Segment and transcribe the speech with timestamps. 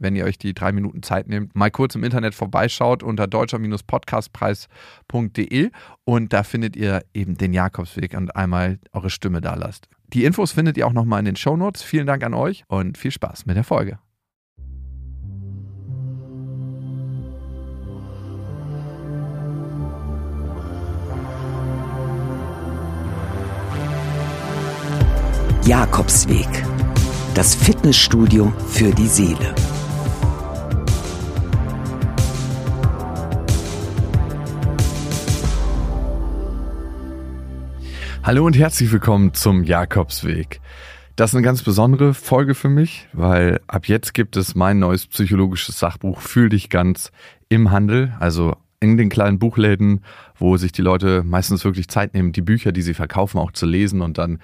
[0.00, 5.70] wenn ihr euch die drei Minuten Zeit nehmt, mal kurz im Internet vorbeischaut unter deutscher-podcastpreis.de
[6.04, 9.88] und da findet ihr eben den Jakobsweg und einmal eure Stimme da lasst.
[10.12, 11.82] Die Infos findet ihr auch nochmal in den Shownotes.
[11.82, 13.98] Vielen Dank an euch und viel Spaß mit der Folge.
[25.70, 26.48] Jakobsweg.
[27.34, 29.54] Das Fitnessstudio für die Seele.
[38.30, 40.60] Hallo und herzlich willkommen zum Jakobsweg.
[41.16, 45.08] Das ist eine ganz besondere Folge für mich, weil ab jetzt gibt es mein neues
[45.08, 47.10] psychologisches Sachbuch Fühl dich ganz
[47.48, 50.04] im Handel, also in den kleinen Buchläden,
[50.36, 53.66] wo sich die Leute meistens wirklich Zeit nehmen, die Bücher, die sie verkaufen, auch zu
[53.66, 54.38] lesen und dann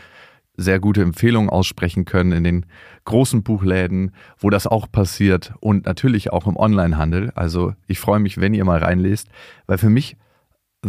[0.57, 2.67] sehr gute Empfehlungen aussprechen können in den
[3.05, 7.31] großen Buchläden, wo das auch passiert und natürlich auch im Onlinehandel.
[7.37, 9.29] Also ich freue mich, wenn ihr mal reinlest,
[9.69, 10.17] weil für mich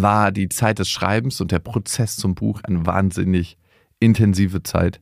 [0.02, 3.58] war die Zeit des Schreibens und der Prozess zum Buch eine wahnsinnig
[4.00, 5.02] intensive Zeit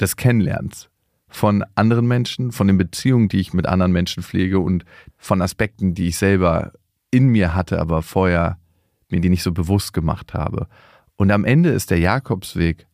[0.00, 0.88] des Kennenlernens
[1.28, 4.84] von anderen Menschen, von den Beziehungen, die ich mit anderen Menschen pflege und
[5.16, 6.72] von Aspekten, die ich selber
[7.10, 8.58] in mir hatte, aber vorher
[9.08, 10.68] mir die nicht so bewusst gemacht habe.
[11.16, 12.86] Und am Ende ist der Jakobsweg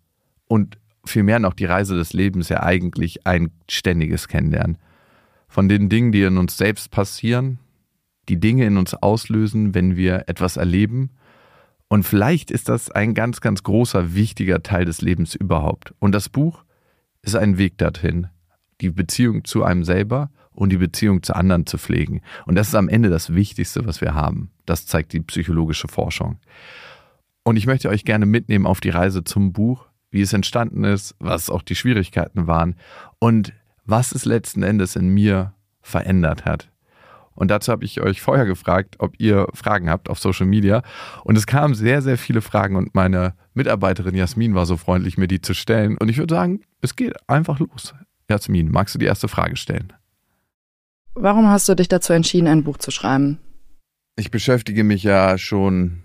[0.46, 4.78] und vielmehr noch die Reise des Lebens ja eigentlich ein ständiges Kennenlernen.
[5.48, 7.58] Von den Dingen, die in uns selbst passieren,
[8.28, 11.10] die Dinge in uns auslösen, wenn wir etwas erleben.
[11.88, 15.94] Und vielleicht ist das ein ganz, ganz großer, wichtiger Teil des Lebens überhaupt.
[15.98, 16.64] Und das Buch
[17.22, 18.28] ist ein Weg dorthin,
[18.80, 22.20] die Beziehung zu einem selber und die Beziehung zu anderen zu pflegen.
[22.46, 24.50] Und das ist am Ende das Wichtigste, was wir haben.
[24.66, 26.38] Das zeigt die psychologische Forschung.
[27.42, 31.14] Und ich möchte euch gerne mitnehmen auf die Reise zum Buch, wie es entstanden ist,
[31.18, 32.76] was auch die Schwierigkeiten waren
[33.18, 33.52] und
[33.84, 36.70] was es letzten Endes in mir verändert hat.
[37.38, 40.82] Und dazu habe ich euch vorher gefragt, ob ihr Fragen habt auf Social Media.
[41.22, 45.28] Und es kamen sehr, sehr viele Fragen und meine Mitarbeiterin Jasmin war so freundlich, mir
[45.28, 45.96] die zu stellen.
[45.98, 47.94] Und ich würde sagen, es geht einfach los.
[48.28, 49.92] Jasmin, magst du die erste Frage stellen?
[51.14, 53.38] Warum hast du dich dazu entschieden, ein Buch zu schreiben?
[54.16, 56.02] Ich beschäftige mich ja schon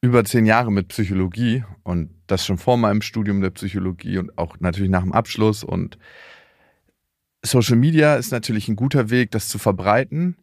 [0.00, 4.60] über zehn Jahre mit Psychologie und das schon vor meinem Studium der Psychologie und auch
[4.60, 5.64] natürlich nach dem Abschluss.
[5.64, 5.98] Und
[7.44, 10.36] Social Media ist natürlich ein guter Weg, das zu verbreiten.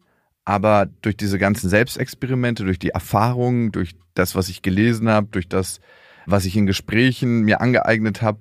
[0.48, 5.46] Aber durch diese ganzen Selbstexperimente, durch die Erfahrungen, durch das, was ich gelesen habe, durch
[5.46, 5.78] das,
[6.24, 8.38] was ich in Gesprächen mir angeeignet habe,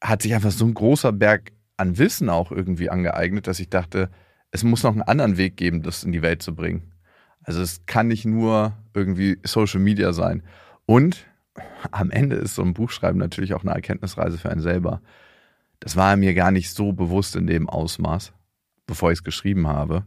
[0.00, 4.10] hat sich einfach so ein großer Berg an Wissen auch irgendwie angeeignet, dass ich dachte,
[4.52, 6.92] es muss noch einen anderen Weg geben, das in die Welt zu bringen.
[7.42, 10.44] Also es kann nicht nur irgendwie Social Media sein.
[10.86, 11.26] Und
[11.90, 15.02] am Ende ist so ein Buchschreiben natürlich auch eine Erkenntnisreise für einen selber.
[15.80, 18.34] Das war mir gar nicht so bewusst in dem Ausmaß,
[18.86, 20.04] bevor ich es geschrieben habe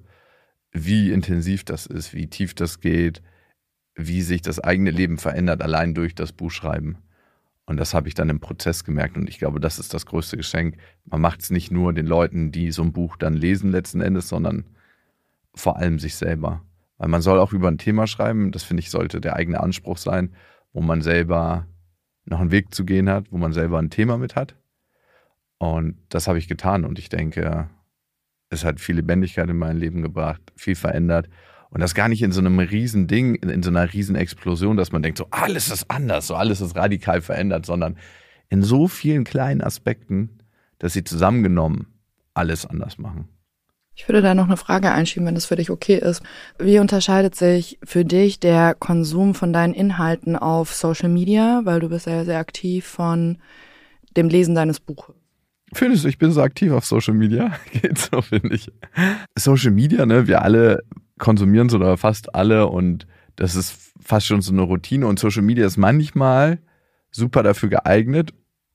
[0.74, 3.22] wie intensiv das ist, wie tief das geht,
[3.96, 6.98] wie sich das eigene Leben verändert, allein durch das Buchschreiben.
[7.66, 9.16] Und das habe ich dann im Prozess gemerkt.
[9.16, 10.78] Und ich glaube, das ist das größte Geschenk.
[11.06, 14.28] Man macht es nicht nur den Leuten, die so ein Buch dann lesen letzten Endes,
[14.28, 14.66] sondern
[15.56, 16.62] vor allem sich selber.
[16.98, 19.98] Weil man soll auch über ein Thema schreiben, das finde ich sollte der eigene Anspruch
[19.98, 20.36] sein,
[20.74, 21.68] wo man selber
[22.26, 24.56] noch einen Weg zu gehen hat, wo man selber ein Thema mit hat.
[25.58, 26.84] Und das habe ich getan.
[26.84, 27.70] Und ich denke,
[28.54, 31.30] es hat viel Lebendigkeit in mein Leben gebracht, viel verändert.
[31.70, 34.92] Und das gar nicht in so einem riesen Ding, in, so einer riesen Explosion, dass
[34.92, 37.98] man denkt, so alles ist anders, so alles ist radikal verändert, sondern
[38.50, 40.38] in so vielen kleinen Aspekten,
[40.78, 41.88] dass sie zusammengenommen
[42.36, 43.28] alles anders machen.
[43.96, 46.24] Ich würde da noch eine Frage einschieben, wenn das für dich okay ist.
[46.58, 51.90] Wie unterscheidet sich für dich der Konsum von deinen Inhalten auf Social Media, weil du
[51.90, 53.38] bist ja sehr aktiv von
[54.18, 55.23] dem Lesen deines Buches?
[55.74, 57.54] Findest du, ich bin so aktiv auf Social Media?
[57.72, 58.72] Geht so, finde ich.
[59.38, 60.84] Social Media, ne, wir alle
[61.18, 65.42] konsumieren es oder fast alle und das ist fast schon so eine Routine und Social
[65.42, 66.60] Media ist manchmal
[67.12, 68.34] super dafür geeignet,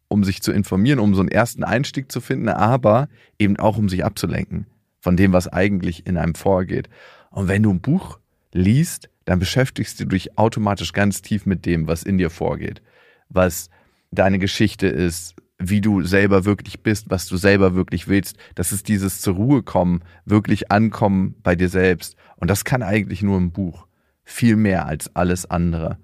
[0.08, 3.08] um sich zu informieren, um so einen ersten Einstieg zu finden, aber
[3.38, 4.66] eben auch um sich abzulenken
[5.00, 6.88] von dem, was eigentlich in einem vorgeht.
[7.30, 8.18] Und wenn du ein Buch
[8.52, 12.82] liest, dann beschäftigst du dich automatisch ganz tief mit dem, was in dir vorgeht,
[13.28, 13.68] was
[14.10, 18.36] deine Geschichte ist, wie du selber wirklich bist, was du selber wirklich willst.
[18.54, 22.16] Das ist dieses zur Ruhe kommen, wirklich ankommen bei dir selbst.
[22.36, 23.86] Und das kann eigentlich nur ein Buch.
[24.24, 25.98] Viel mehr als alles andere.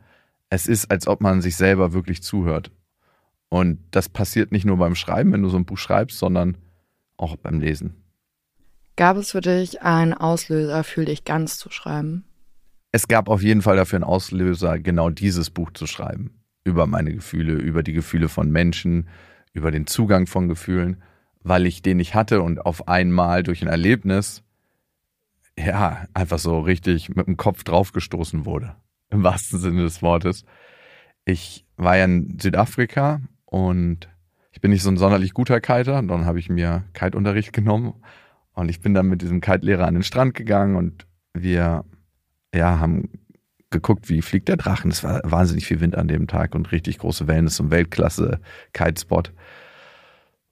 [0.51, 2.73] Es ist, als ob man sich selber wirklich zuhört.
[3.49, 6.57] Und das passiert nicht nur beim Schreiben, wenn du so ein Buch schreibst, sondern
[7.17, 7.95] auch beim Lesen.
[8.97, 12.25] Gab es für dich einen Auslöser, Fühl dich ganz zu schreiben?
[12.91, 16.41] Es gab auf jeden Fall dafür einen Auslöser, genau dieses Buch zu schreiben.
[16.65, 19.09] Über meine Gefühle, über die Gefühle von Menschen,
[19.55, 21.03] über den Zugang von Gefühlen,
[21.43, 24.43] weil ich den nicht hatte und auf einmal durch ein Erlebnis,
[25.59, 28.75] ja, einfach so richtig mit dem Kopf draufgestoßen wurde.
[29.11, 30.45] Im wahrsten Sinne des Wortes.
[31.25, 34.09] Ich war ja in Südafrika und
[34.51, 36.03] ich bin nicht so ein sonderlich guter Kiter.
[36.03, 37.95] Dann habe ich mir Kite-Unterricht genommen
[38.53, 41.85] und ich bin dann mit diesem Kite-Lehrer an den Strand gegangen und wir
[42.55, 43.09] ja, haben
[43.75, 44.91] geguckt, wie fliegt der Drachen.
[44.91, 47.45] Es war wahnsinnig viel Wind an dem Tag und richtig große Wellen.
[47.45, 49.33] Das ist ein Weltklasse-Kitespot.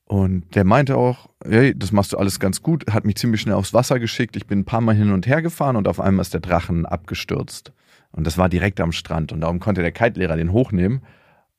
[0.05, 3.55] Und der meinte auch, hey, das machst du alles ganz gut, hat mich ziemlich schnell
[3.55, 4.37] aufs Wasser geschickt.
[4.37, 6.85] Ich bin ein paar Mal hin und her gefahren und auf einmal ist der Drachen
[6.85, 7.73] abgestürzt.
[8.11, 9.33] Und das war direkt am Strand.
[9.33, 11.01] Und darum konnte der Kite-Lehrer den hochnehmen.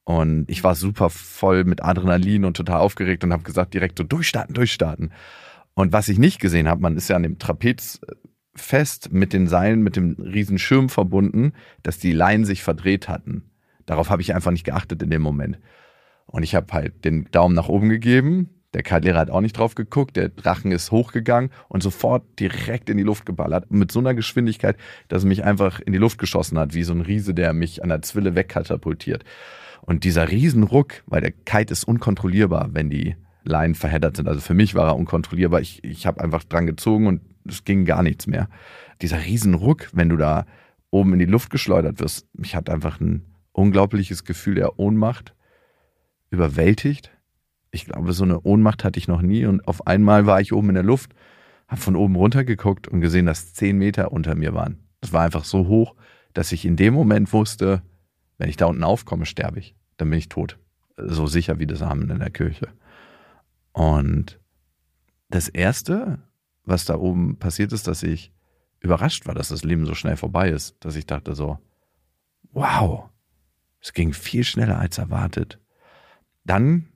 [0.03, 4.03] Und ich war super voll mit Adrenalin und total aufgeregt und habe gesagt, direkt so
[4.03, 5.11] durchstarten, durchstarten.
[5.73, 8.13] Und was ich nicht gesehen habe, man ist ja an dem Trapez äh,
[8.55, 13.43] fest mit den Seilen, mit dem riesen Schirm verbunden, dass die Leinen sich verdreht hatten.
[13.85, 15.59] Darauf habe ich einfach nicht geachtet in dem Moment.
[16.25, 18.49] Und ich habe halt den Daumen nach oben gegeben.
[18.73, 20.15] Der Kartlehrer hat auch nicht drauf geguckt.
[20.15, 23.69] Der Drachen ist hochgegangen und sofort direkt in die Luft geballert.
[23.69, 24.77] Mit so einer Geschwindigkeit,
[25.09, 27.83] dass er mich einfach in die Luft geschossen hat, wie so ein Riese, der mich
[27.83, 29.23] an der Zwille wegkatapultiert.
[29.81, 34.27] Und dieser Riesenruck, weil der Kite ist unkontrollierbar, wenn die Leinen verheddert sind.
[34.27, 35.59] Also für mich war er unkontrollierbar.
[35.59, 38.49] Ich, ich habe einfach dran gezogen und es ging gar nichts mehr.
[39.01, 40.45] Dieser Riesenruck, wenn du da
[40.91, 45.33] oben in die Luft geschleudert wirst, mich hat einfach ein unglaubliches Gefühl der Ohnmacht
[46.29, 47.11] überwältigt.
[47.71, 50.69] Ich glaube, so eine Ohnmacht hatte ich noch nie und auf einmal war ich oben
[50.69, 51.13] in der Luft,
[51.67, 54.87] habe von oben runter geguckt und gesehen, dass zehn Meter unter mir waren.
[55.01, 55.95] Das war einfach so hoch,
[56.33, 57.81] dass ich in dem Moment wusste,
[58.37, 59.75] wenn ich da unten aufkomme, sterbe ich.
[59.97, 60.57] Dann bin ich tot.
[60.97, 62.69] So sicher wie das Amen in der Kirche.
[63.71, 64.39] Und
[65.29, 66.19] das Erste,
[66.65, 68.31] was da oben passiert ist, dass ich
[68.79, 71.59] überrascht war, dass das Leben so schnell vorbei ist, dass ich dachte so,
[72.51, 73.09] wow,
[73.81, 75.59] es ging viel schneller als erwartet.
[76.45, 76.87] Dann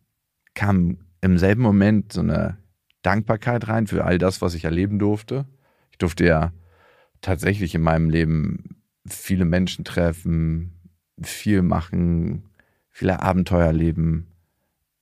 [0.53, 2.57] kam im selben Moment so eine
[3.01, 5.45] Dankbarkeit rein für all das, was ich erleben durfte.
[5.91, 6.53] Ich durfte ja
[7.21, 10.73] tatsächlich in meinem Leben viele Menschen treffen,
[11.21, 12.49] viel machen,
[12.89, 14.27] viele Abenteuer erleben.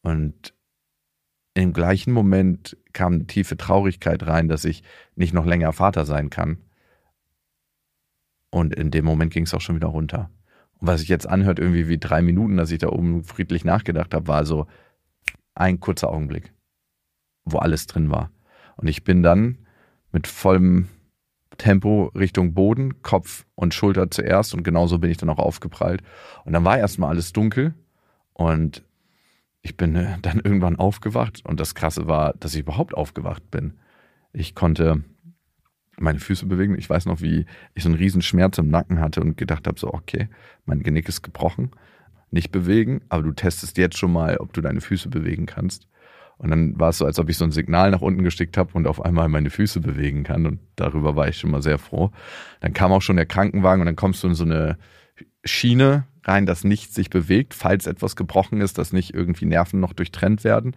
[0.01, 0.54] Und
[1.55, 4.83] im gleichen Moment kam eine tiefe Traurigkeit rein, dass ich
[5.15, 6.57] nicht noch länger Vater sein kann.
[8.51, 10.29] Und in dem Moment ging es auch schon wieder runter.
[10.79, 14.13] Und was sich jetzt anhört, irgendwie wie drei Minuten, dass ich da oben friedlich nachgedacht
[14.13, 14.67] habe, war so
[15.53, 16.53] ein kurzer Augenblick,
[17.45, 18.31] wo alles drin war.
[18.75, 19.59] Und ich bin dann
[20.11, 20.89] mit vollem
[21.57, 26.01] Tempo Richtung Boden, Kopf und Schulter zuerst und genauso bin ich dann auch aufgeprallt.
[26.43, 27.73] Und dann war erstmal alles dunkel
[28.33, 28.83] und
[29.65, 33.73] ich bin äh, dann irgendwann aufgewacht und das Krasse war, dass ich überhaupt aufgewacht bin.
[34.31, 35.03] Ich konnte
[35.97, 36.77] meine Füße bewegen.
[36.77, 39.79] Ich weiß noch, wie ich so einen riesen Schmerz im Nacken hatte und gedacht habe,
[39.79, 40.29] so, okay,
[40.65, 41.71] mein Genick ist gebrochen.
[42.29, 45.87] Nicht bewegen, aber du testest jetzt schon mal, ob du deine Füße bewegen kannst.
[46.37, 48.71] Und dann war es so, als ob ich so ein Signal nach unten gestickt habe
[48.73, 50.45] und auf einmal meine Füße bewegen kann.
[50.45, 52.11] Und darüber war ich schon mal sehr froh.
[52.59, 54.77] Dann kam auch schon der Krankenwagen und dann kommst du in so eine
[55.43, 59.93] Schiene rein, dass nichts sich bewegt, falls etwas gebrochen ist, dass nicht irgendwie Nerven noch
[59.93, 60.75] durchtrennt werden.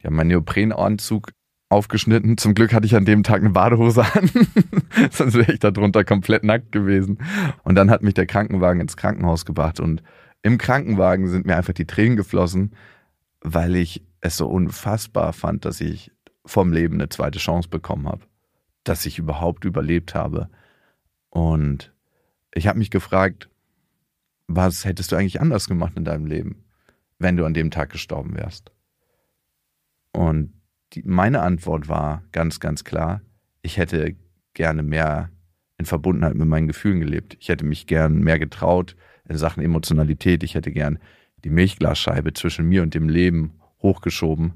[0.00, 1.32] Die haben meinen Neoprenanzug
[1.68, 2.36] aufgeschnitten.
[2.36, 4.30] Zum Glück hatte ich an dem Tag eine Badehose an,
[5.10, 7.18] sonst wäre ich da drunter komplett nackt gewesen.
[7.62, 10.02] Und dann hat mich der Krankenwagen ins Krankenhaus gebracht und
[10.42, 12.74] im Krankenwagen sind mir einfach die Tränen geflossen,
[13.40, 16.12] weil ich es so unfassbar fand, dass ich
[16.44, 18.22] vom Leben eine zweite Chance bekommen habe,
[18.84, 20.48] dass ich überhaupt überlebt habe.
[21.28, 21.92] Und
[22.54, 23.49] ich habe mich gefragt,
[24.52, 26.64] was hättest du eigentlich anders gemacht in deinem Leben,
[27.18, 28.72] wenn du an dem Tag gestorben wärst?
[30.12, 30.54] Und
[30.92, 33.20] die, meine Antwort war ganz, ganz klar,
[33.62, 34.16] ich hätte
[34.54, 35.30] gerne mehr
[35.78, 37.36] in Verbundenheit mit meinen Gefühlen gelebt.
[37.38, 38.96] Ich hätte mich gern mehr getraut
[39.28, 40.42] in Sachen Emotionalität.
[40.42, 40.98] Ich hätte gern
[41.44, 44.54] die Milchglasscheibe zwischen mir und dem Leben hochgeschoben.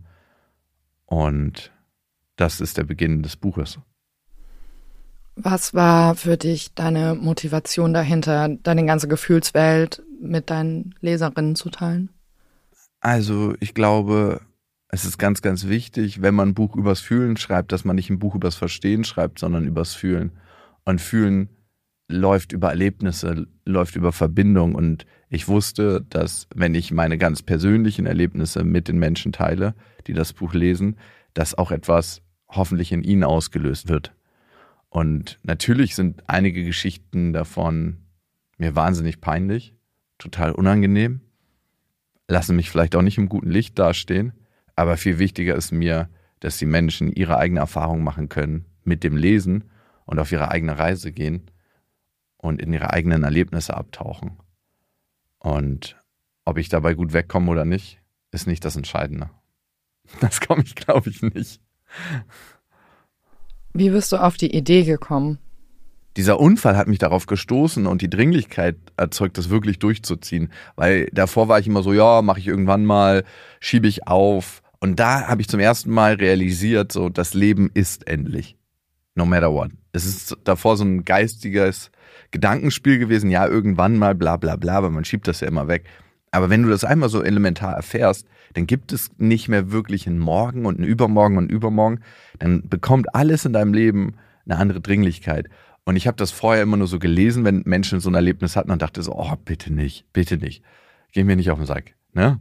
[1.06, 1.72] Und
[2.34, 3.78] das ist der Beginn des Buches.
[5.37, 12.11] Was war für dich deine Motivation dahinter, deine ganze Gefühlswelt mit deinen Leserinnen zu teilen?
[13.00, 14.41] Also ich glaube,
[14.88, 18.11] es ist ganz, ganz wichtig, wenn man ein Buch übers Fühlen schreibt, dass man nicht
[18.11, 20.33] ein Buch übers Verstehen schreibt, sondern übers Fühlen.
[20.85, 21.49] Und Fühlen
[22.09, 24.75] läuft über Erlebnisse, läuft über Verbindung.
[24.75, 29.75] Und ich wusste, dass wenn ich meine ganz persönlichen Erlebnisse mit den Menschen teile,
[30.07, 30.97] die das Buch lesen,
[31.33, 34.14] dass auch etwas hoffentlich in ihnen ausgelöst wird.
[34.94, 38.04] Und natürlich sind einige Geschichten davon
[38.58, 39.74] mir wahnsinnig peinlich,
[40.18, 41.20] total unangenehm.
[42.28, 44.34] lassen mich vielleicht auch nicht im guten Licht dastehen,
[44.76, 46.08] aber viel wichtiger ist mir,
[46.38, 49.64] dass die Menschen ihre eigene Erfahrung machen können mit dem Lesen
[50.04, 51.50] und auf ihre eigene Reise gehen
[52.36, 54.38] und in ihre eigenen Erlebnisse abtauchen.
[55.40, 56.00] Und
[56.44, 59.28] ob ich dabei gut wegkomme oder nicht, ist nicht das Entscheidende.
[60.20, 61.60] Das komme ich, glaube ich, nicht.
[63.76, 65.38] Wie bist du auf die Idee gekommen?
[66.16, 70.52] Dieser Unfall hat mich darauf gestoßen und die Dringlichkeit erzeugt, das wirklich durchzuziehen.
[70.76, 73.25] Weil davor war ich immer so, ja, mache ich irgendwann mal,
[73.59, 74.62] schiebe ich auf.
[74.78, 78.57] Und da habe ich zum ersten Mal realisiert, so, das Leben ist endlich.
[79.16, 79.73] No matter what.
[79.93, 81.90] Es ist davor so ein geistiges
[82.31, 85.85] Gedankenspiel gewesen, ja, irgendwann mal, bla bla bla, aber man schiebt das ja immer weg.
[86.35, 90.19] Aber wenn du das einmal so elementar erfährst, dann gibt es nicht mehr wirklich einen
[90.19, 92.00] Morgen und einen Übermorgen und einen Übermorgen.
[92.41, 95.49] Dann bekommt alles in deinem Leben eine andere Dringlichkeit.
[95.85, 98.73] Und ich habe das vorher immer nur so gelesen, wenn Menschen so ein Erlebnis hatten
[98.73, 100.64] und dachte so, oh, bitte nicht, bitte nicht.
[101.12, 101.95] Geh mir nicht auf den Sack.
[102.14, 102.41] Ne?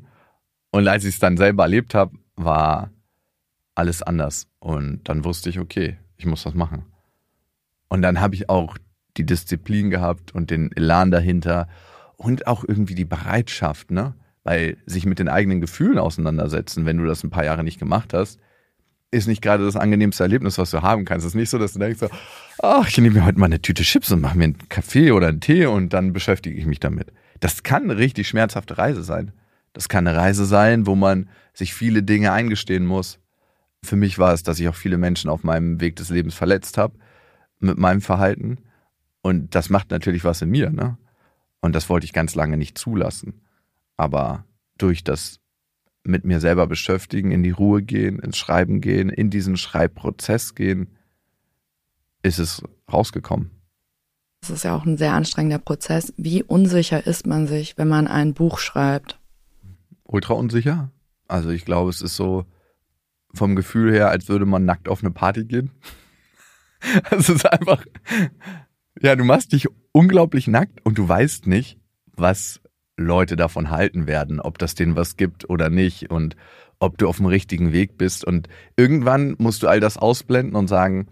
[0.72, 2.90] Und als ich es dann selber erlebt habe, war
[3.76, 4.48] alles anders.
[4.58, 6.86] Und dann wusste ich, okay, ich muss das machen.
[7.90, 8.76] Und dann habe ich auch
[9.18, 11.68] die Disziplin gehabt und den Elan dahinter
[12.24, 14.16] und auch irgendwie die Bereitschaft, ne?
[14.44, 18.14] Weil sich mit den eigenen Gefühlen auseinandersetzen, wenn du das ein paar Jahre nicht gemacht
[18.14, 18.40] hast,
[19.12, 21.26] ist nicht gerade das angenehmste Erlebnis, was du haben kannst.
[21.26, 22.00] Es ist nicht so, dass du denkst,
[22.62, 25.28] ach, ich nehme mir heute mal eine Tüte Chips und mache mir einen Kaffee oder
[25.28, 27.14] einen Tee und dann beschäftige ich mich damit.
[27.40, 29.32] Das kann eine richtig schmerzhafte Reise sein.
[29.74, 33.20] Das kann eine Reise sein, wo man sich viele Dinge eingestehen muss.
[33.84, 36.78] Für mich war es, dass ich auch viele Menschen auf meinem Weg des Lebens verletzt
[36.78, 36.96] habe
[37.60, 38.58] mit meinem Verhalten.
[39.22, 40.98] Und das macht natürlich was in mir, ne?
[41.64, 43.42] Und das wollte ich ganz lange nicht zulassen.
[43.96, 44.44] Aber
[44.78, 45.40] durch das
[46.04, 50.98] mit mir selber beschäftigen, in die Ruhe gehen, ins Schreiben gehen, in diesen Schreibprozess gehen,
[52.22, 53.52] ist es rausgekommen.
[54.42, 56.14] Das ist ja auch ein sehr anstrengender Prozess.
[56.18, 59.22] Wie unsicher ist man sich, wenn man ein Buch schreibt?
[60.04, 60.92] Ultra unsicher.
[61.30, 62.44] Also ich glaube, es ist so
[63.34, 65.72] vom Gefühl her, als würde man nackt auf eine Party gehen.
[67.12, 67.86] Es ist einfach,
[69.02, 71.78] ja, du machst dich unglaublich nackt und du weißt nicht,
[72.16, 72.60] was
[72.98, 76.36] Leute davon halten werden, ob das denen was gibt oder nicht und
[76.80, 78.26] ob du auf dem richtigen Weg bist.
[78.26, 81.08] Und irgendwann musst du all das ausblenden und sagen,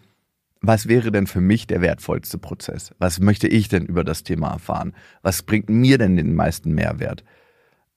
[0.61, 2.91] was wäre denn für mich der wertvollste Prozess?
[2.99, 4.93] Was möchte ich denn über das Thema erfahren?
[5.23, 7.23] Was bringt mir denn den meisten Mehrwert?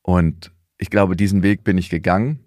[0.03, 2.41] Und ich glaube, diesen Weg bin ich gegangen,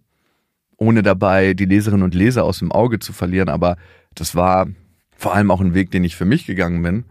[0.78, 3.50] ohne dabei die Leserinnen und Leser aus dem Auge zu verlieren.
[3.50, 3.78] Aber
[4.16, 4.68] das war
[5.16, 7.06] vor allem auch ein Weg, den ich für mich gegangen bin.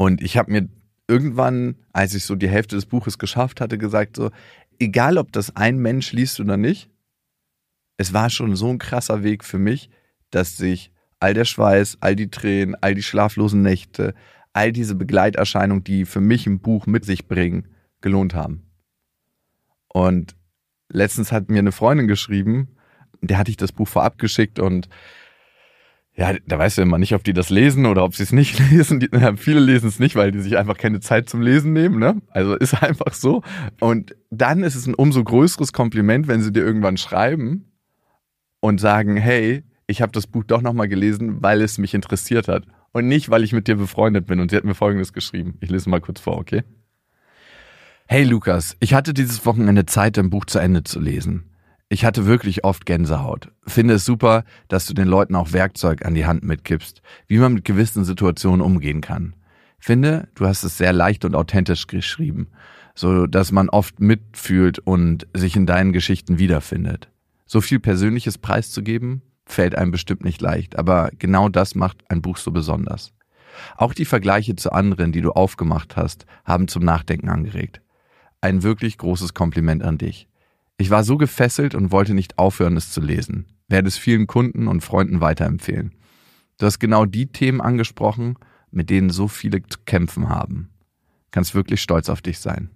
[0.00, 0.66] Und ich habe mir
[1.08, 4.30] irgendwann, als ich so die Hälfte des Buches geschafft hatte, gesagt, so,
[4.78, 6.88] egal ob das ein Mensch liest oder nicht,
[7.98, 9.90] es war schon so ein krasser Weg für mich,
[10.30, 14.14] dass sich all der Schweiß, all die Tränen, all die schlaflosen Nächte,
[14.54, 17.68] all diese Begleiterscheinungen, die für mich ein Buch mit sich bringen,
[18.00, 18.70] gelohnt haben.
[19.86, 20.34] Und
[20.88, 22.68] letztens hat mir eine Freundin geschrieben,
[23.20, 24.88] der hatte ich das Buch vorab geschickt und
[26.16, 28.58] ja, da weißt du immer nicht, ob die das lesen oder ob sie es nicht
[28.70, 29.00] lesen.
[29.00, 31.98] Die, ja, viele lesen es nicht, weil die sich einfach keine Zeit zum Lesen nehmen.
[31.98, 32.20] Ne?
[32.30, 33.42] Also ist einfach so.
[33.80, 37.72] Und dann ist es ein umso größeres Kompliment, wenn sie dir irgendwann schreiben
[38.60, 42.64] und sagen, hey, ich habe das Buch doch nochmal gelesen, weil es mich interessiert hat.
[42.92, 44.40] Und nicht, weil ich mit dir befreundet bin.
[44.40, 45.56] Und sie hat mir Folgendes geschrieben.
[45.60, 46.64] Ich lese mal kurz vor, okay?
[48.06, 51.49] Hey Lukas, ich hatte dieses Wochenende Zeit, dein Buch zu Ende zu lesen.
[51.92, 53.50] Ich hatte wirklich oft Gänsehaut.
[53.66, 57.52] Finde es super, dass du den Leuten auch Werkzeug an die Hand mitgibst, wie man
[57.52, 59.34] mit gewissen Situationen umgehen kann.
[59.80, 62.46] Finde, du hast es sehr leicht und authentisch geschrieben,
[62.94, 67.10] so dass man oft mitfühlt und sich in deinen Geschichten wiederfindet.
[67.44, 72.36] So viel Persönliches preiszugeben, fällt einem bestimmt nicht leicht, aber genau das macht ein Buch
[72.36, 73.12] so besonders.
[73.76, 77.80] Auch die Vergleiche zu anderen, die du aufgemacht hast, haben zum Nachdenken angeregt.
[78.40, 80.29] Ein wirklich großes Kompliment an dich.
[80.80, 83.44] Ich war so gefesselt und wollte nicht aufhören, es zu lesen.
[83.68, 85.94] Werde es vielen Kunden und Freunden weiterempfehlen.
[86.56, 88.38] Du hast genau die Themen angesprochen,
[88.70, 90.70] mit denen so viele zu kämpfen haben.
[91.32, 92.70] Kannst wirklich stolz auf dich sein.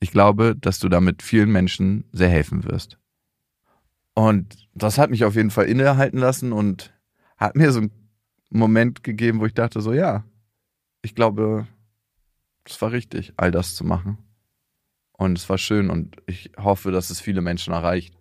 [0.00, 2.98] Ich glaube, dass du damit vielen Menschen sehr helfen wirst.
[4.14, 6.94] Und das hat mich auf jeden Fall innehalten lassen und
[7.36, 7.90] hat mir so einen
[8.48, 10.24] Moment gegeben, wo ich dachte so, ja,
[11.02, 11.66] ich glaube,
[12.64, 14.16] es war richtig, all das zu machen.
[15.16, 18.14] Und es war schön und ich hoffe, dass es viele Menschen erreicht.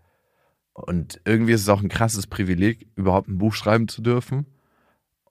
[0.73, 4.45] Und irgendwie ist es auch ein krasses Privileg, überhaupt ein Buch schreiben zu dürfen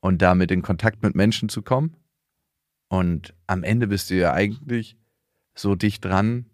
[0.01, 1.97] und damit in Kontakt mit Menschen zu kommen.
[2.89, 4.97] Und am Ende bist du ja eigentlich
[5.55, 6.47] so dicht dran,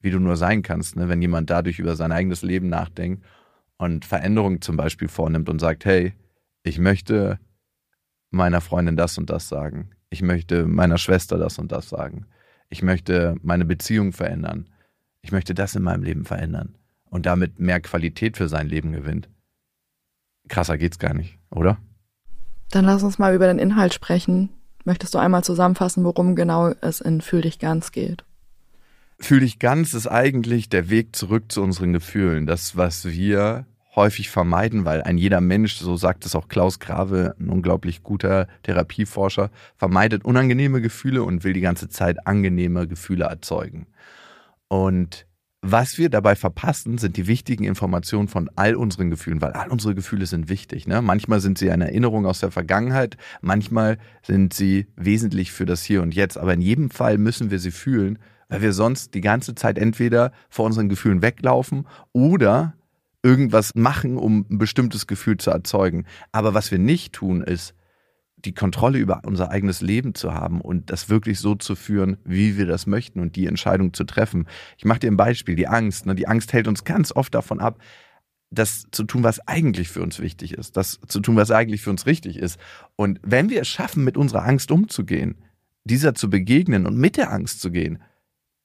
[0.00, 1.08] wie du nur sein kannst, ne?
[1.08, 3.24] wenn jemand dadurch über sein eigenes Leben nachdenkt
[3.76, 6.14] und Veränderungen zum Beispiel vornimmt und sagt, hey,
[6.62, 7.38] ich möchte
[8.30, 9.90] meiner Freundin das und das sagen.
[10.10, 12.26] Ich möchte meiner Schwester das und das sagen
[12.70, 14.68] ich möchte meine Beziehung verändern.
[15.20, 16.76] ich möchte das in meinem Leben verändern
[17.10, 19.28] und damit mehr Qualität für sein Leben gewinnt.
[20.48, 21.78] Krasser geht's gar nicht, oder?
[22.70, 24.50] Dann lass uns mal über den Inhalt sprechen.
[24.84, 28.24] Möchtest du einmal zusammenfassen, worum genau es in Fühl dich ganz geht?
[29.18, 32.46] Fühl dich ganz ist eigentlich der Weg zurück zu unseren Gefühlen.
[32.46, 33.66] Das, was wir
[33.98, 38.46] häufig vermeiden, weil ein jeder Mensch, so sagt es auch Klaus Grave, ein unglaublich guter
[38.62, 43.86] Therapieforscher, vermeidet unangenehme Gefühle und will die ganze Zeit angenehme Gefühle erzeugen.
[44.68, 45.26] Und
[45.60, 49.96] was wir dabei verpassen, sind die wichtigen Informationen von all unseren Gefühlen, weil all unsere
[49.96, 50.86] Gefühle sind wichtig.
[50.86, 51.02] Ne?
[51.02, 56.02] Manchmal sind sie eine Erinnerung aus der Vergangenheit, manchmal sind sie wesentlich für das Hier
[56.02, 59.56] und Jetzt, aber in jedem Fall müssen wir sie fühlen, weil wir sonst die ganze
[59.56, 62.74] Zeit entweder vor unseren Gefühlen weglaufen oder
[63.22, 66.06] irgendwas machen, um ein bestimmtes Gefühl zu erzeugen.
[66.32, 67.74] Aber was wir nicht tun, ist,
[68.44, 72.56] die Kontrolle über unser eigenes Leben zu haben und das wirklich so zu führen, wie
[72.56, 74.46] wir das möchten und die Entscheidung zu treffen.
[74.76, 76.06] Ich mache dir ein Beispiel, die Angst.
[76.06, 76.14] Ne?
[76.14, 77.80] Die Angst hält uns ganz oft davon ab,
[78.50, 81.90] das zu tun, was eigentlich für uns wichtig ist, das zu tun, was eigentlich für
[81.90, 82.58] uns richtig ist.
[82.96, 85.36] Und wenn wir es schaffen, mit unserer Angst umzugehen,
[85.84, 88.00] dieser zu begegnen und mit der Angst zu gehen,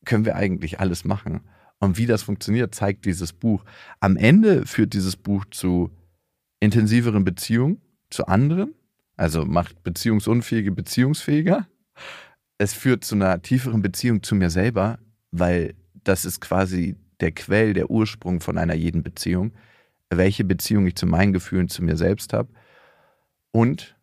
[0.05, 1.41] können wir eigentlich alles machen.
[1.83, 3.65] Und wie das funktioniert, zeigt dieses Buch.
[3.99, 5.91] Am Ende führt dieses Buch zu
[6.61, 8.73] intensiveren Beziehungen zu anderen,
[9.17, 11.67] also macht Beziehungsunfähige beziehungsfähiger.
[12.57, 14.97] Es führt zu einer tieferen Beziehung zu mir selber,
[15.31, 15.75] weil
[16.05, 19.51] das ist quasi der Quell, der Ursprung von einer jeden Beziehung,
[20.09, 22.47] welche Beziehung ich zu meinen Gefühlen zu mir selbst habe.
[23.51, 23.97] Und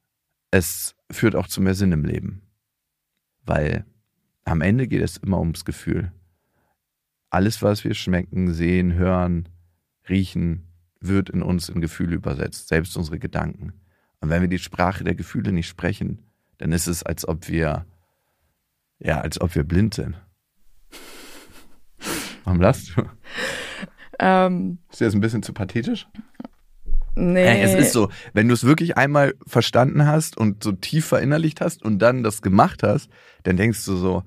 [0.51, 2.43] es führt auch zu mehr Sinn im Leben,
[3.47, 3.87] weil
[4.45, 6.13] am Ende geht es immer ums Gefühl.
[7.31, 9.49] Alles, was wir schmecken, sehen, hören,
[10.09, 10.67] riechen,
[11.01, 13.73] wird in uns in Gefühle übersetzt, selbst unsere Gedanken.
[14.21, 16.23] Und wenn wir die Sprache der Gefühle nicht sprechen,
[16.59, 17.87] dann ist es, als ob wir,
[18.99, 20.17] ja, als ob wir blind sind.
[22.45, 23.03] Warum lachst du?
[24.19, 26.07] Ähm, ist dir das ein bisschen zu pathetisch?
[27.15, 27.45] Nee.
[27.45, 31.61] Hey, es ist so, wenn du es wirklich einmal verstanden hast und so tief verinnerlicht
[31.61, 33.11] hast und dann das gemacht hast,
[33.43, 34.23] dann denkst du so,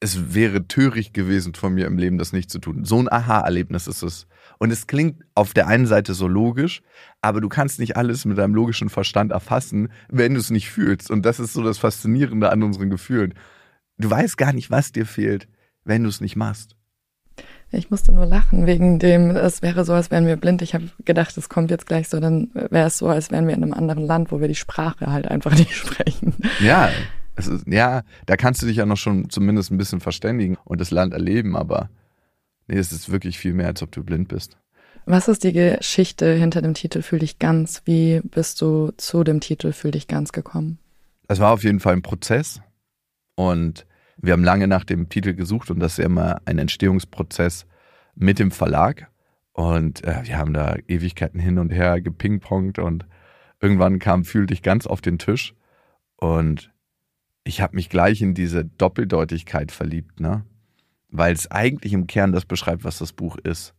[0.00, 2.84] es wäre töricht gewesen von mir im Leben, das nicht zu tun.
[2.84, 4.26] So ein Aha-Erlebnis ist es.
[4.58, 6.82] Und es klingt auf der einen Seite so logisch,
[7.20, 11.10] aber du kannst nicht alles mit deinem logischen Verstand erfassen, wenn du es nicht fühlst.
[11.10, 13.34] Und das ist so das Faszinierende an unseren Gefühlen.
[13.98, 15.48] Du weißt gar nicht, was dir fehlt,
[15.84, 16.76] wenn du es nicht machst.
[17.70, 20.62] Ich musste nur lachen wegen dem, es wäre so, als wären wir blind.
[20.62, 23.54] Ich habe gedacht, es kommt jetzt gleich so, dann wäre es so, als wären wir
[23.54, 26.34] in einem anderen Land, wo wir die Sprache halt einfach nicht sprechen.
[26.60, 26.90] Ja,
[27.46, 30.90] ist, ja, da kannst du dich ja noch schon zumindest ein bisschen verständigen und das
[30.90, 31.88] Land erleben, aber
[32.66, 34.56] nee, es ist wirklich viel mehr, als ob du blind bist.
[35.06, 37.82] Was ist die Geschichte hinter dem Titel Fühl dich ganz?
[37.86, 40.78] Wie bist du zu dem Titel Fühl dich ganz gekommen?
[41.28, 42.60] Es war auf jeden Fall ein Prozess
[43.36, 43.86] und
[44.18, 47.66] wir haben lange nach dem Titel gesucht und das ist ja immer ein Entstehungsprozess
[48.14, 49.08] mit dem Verlag.
[49.52, 53.06] Und äh, wir haben da Ewigkeiten hin und her gepingpongt und
[53.60, 55.54] irgendwann kam Fühl dich ganz auf den Tisch.
[56.16, 56.70] Und
[57.48, 60.44] ich habe mich gleich in diese Doppeldeutigkeit verliebt, ne?
[61.08, 63.74] Weil es eigentlich im Kern das beschreibt, was das Buch ist.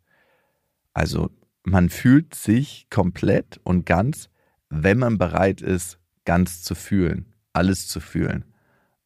[0.92, 1.30] Also
[1.64, 4.32] man fühlt sich komplett und ganz,
[4.70, 8.44] wenn man bereit ist, ganz zu fühlen, alles zu fühlen.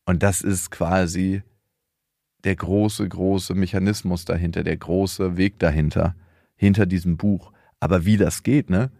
[0.05, 1.43] Und das ist quasi
[2.45, 6.15] der große, große Mechanismus dahinter, der große Weg dahinter,
[6.55, 7.51] hinter diesem Buch.
[7.81, 8.91] Aber wie das geht, ne?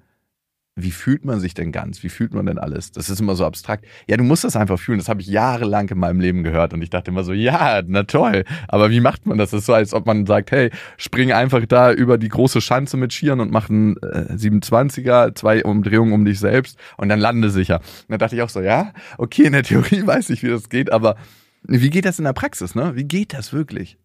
[0.76, 2.02] Wie fühlt man sich denn ganz?
[2.02, 2.92] Wie fühlt man denn alles?
[2.92, 3.86] Das ist immer so abstrakt.
[4.08, 4.98] Ja, du musst das einfach fühlen.
[4.98, 8.04] Das habe ich jahrelang in meinem Leben gehört und ich dachte immer so, ja, na
[8.04, 8.44] toll.
[8.68, 9.52] Aber wie macht man das?
[9.52, 12.98] Das ist so, als ob man sagt, hey, spring einfach da über die große Schanze
[12.98, 17.52] mit Skiern und mach einen äh, 27er, zwei Umdrehungen um dich selbst und dann lande
[17.52, 17.80] sicher.
[18.08, 20.70] Und da dachte ich auch so, ja, okay, in der Theorie weiß ich, wie das
[20.70, 21.18] geht, aber
[21.62, 22.96] wie geht das in der Praxis, ne?
[22.96, 23.98] Wie geht das wirklich?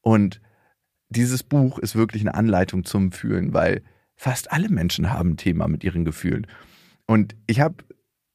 [0.00, 0.40] Und
[1.08, 3.82] dieses Buch ist wirklich eine Anleitung zum Fühlen, weil
[4.16, 6.46] fast alle Menschen haben ein Thema mit ihren Gefühlen.
[7.06, 7.76] Und ich habe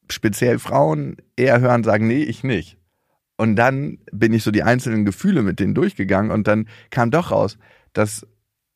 [0.09, 2.77] speziell Frauen eher hören sagen, nee, ich nicht.
[3.37, 7.31] Und dann bin ich so die einzelnen Gefühle mit denen durchgegangen und dann kam doch
[7.31, 7.57] raus,
[7.93, 8.27] dass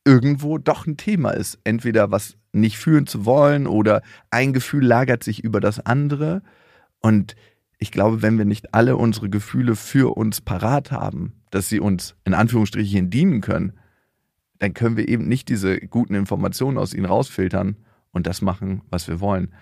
[0.05, 1.59] irgendwo doch ein Thema ist.
[1.63, 6.41] Entweder was nicht fühlen zu wollen oder ein Gefühl lagert sich über das andere.
[6.99, 7.35] Und
[7.77, 12.15] ich glaube, wenn wir nicht alle unsere Gefühle für uns parat haben, dass sie uns
[12.23, 13.73] in Anführungsstrichen dienen können,
[14.59, 17.77] dann können wir eben nicht diese guten Informationen aus ihnen rausfiltern
[18.11, 19.53] und das machen, was wir wollen.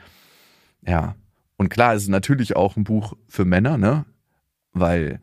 [0.86, 1.16] Ja.
[1.58, 4.06] Und klar, es ist natürlich auch ein Buch für Männer, ne?
[4.72, 5.22] Weil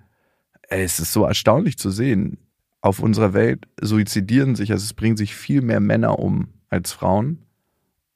[0.68, 2.38] ey, es ist so erstaunlich zu sehen.
[2.80, 7.44] Auf unserer Welt suizidieren sich, also es bringen sich viel mehr Männer um als Frauen.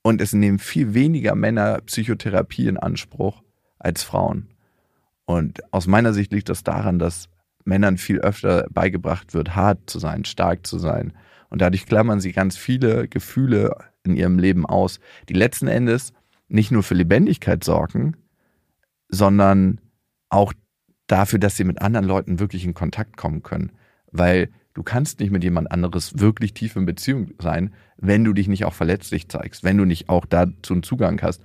[0.02, 3.42] Und es nehmen viel weniger Männer Psychotherapie in Anspruch
[3.78, 4.48] als Frauen.
[5.24, 7.28] Und aus meiner Sicht liegt das daran, dass
[7.64, 11.14] Männern viel öfter beigebracht wird, hart zu sein, stark zu sein.
[11.50, 16.12] Und dadurch klammern sie ganz viele Gefühle in ihrem Leben aus, die letzten Endes
[16.48, 18.16] nicht nur für Lebendigkeit sorgen,
[19.08, 19.80] sondern
[20.28, 20.52] auch
[21.06, 23.72] dafür, dass sie mit anderen Leuten wirklich in Kontakt kommen können.
[24.10, 28.48] Weil du kannst nicht mit jemand anderes wirklich tief in Beziehung sein, wenn du dich
[28.48, 31.42] nicht auch verletzlich zeigst, wenn du nicht auch dazu einen Zugang hast.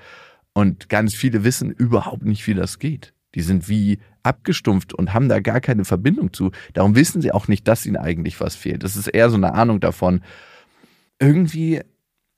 [0.54, 3.14] Und ganz viele wissen überhaupt nicht, wie das geht.
[3.36, 6.52] Die sind wie abgestumpft und haben da gar keine Verbindung zu.
[6.74, 8.84] Darum wissen sie auch nicht, dass ihnen eigentlich was fehlt.
[8.84, 10.22] Das ist eher so eine Ahnung davon.
[11.20, 11.82] Irgendwie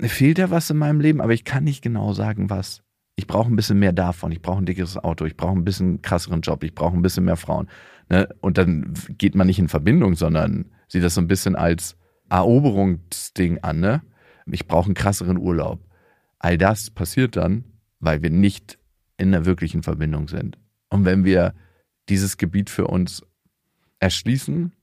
[0.02, 2.82] fehlt ja was in meinem Leben, aber ich kann nicht genau sagen, was.
[3.16, 4.32] Ich brauche ein bisschen mehr davon.
[4.32, 5.26] Ich brauche ein dickeres Auto.
[5.26, 6.64] Ich brauche ein bisschen krasseren Job.
[6.64, 7.70] Ich brauche ein bisschen mehr Frauen.
[8.10, 8.28] Ne?
[8.40, 11.98] Und dann geht man nicht in Verbindung, sondern sieht das so ein bisschen als
[12.30, 13.80] Eroberungsding an.
[13.80, 14.02] Ne?
[14.50, 15.80] Ich brauche einen krasseren Urlaub.
[16.40, 17.66] All das passiert dann,
[18.00, 18.80] weil wir nicht
[19.18, 20.58] in einer wirklichen Verbindung sind.
[20.92, 21.56] Und wenn wir
[22.10, 23.24] dieses Gebiet für uns
[24.00, 24.74] erschließen,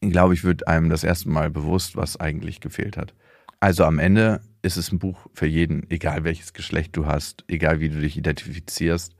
[0.00, 3.14] glaube ich, wird einem das erste Mal bewusst, was eigentlich gefehlt hat.
[3.60, 7.80] Also am Ende ist es ein Buch für jeden, egal welches Geschlecht du hast, egal
[7.80, 9.14] wie du dich identifizierst,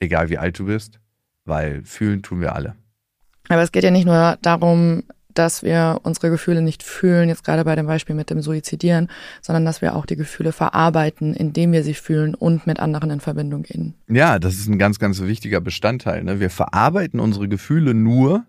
[0.00, 0.98] egal wie alt du bist,
[1.44, 2.74] weil fühlen tun wir alle.
[3.48, 5.04] Aber es geht ja nicht nur darum,
[5.38, 9.08] dass wir unsere Gefühle nicht fühlen, jetzt gerade bei dem Beispiel mit dem Suizidieren,
[9.42, 13.20] sondern dass wir auch die Gefühle verarbeiten, indem wir sie fühlen und mit anderen in
[13.20, 13.94] Verbindung gehen.
[14.08, 16.24] Ja, das ist ein ganz, ganz wichtiger Bestandteil.
[16.24, 16.40] Ne?
[16.40, 18.44] Wir verarbeiten unsere Gefühle nur,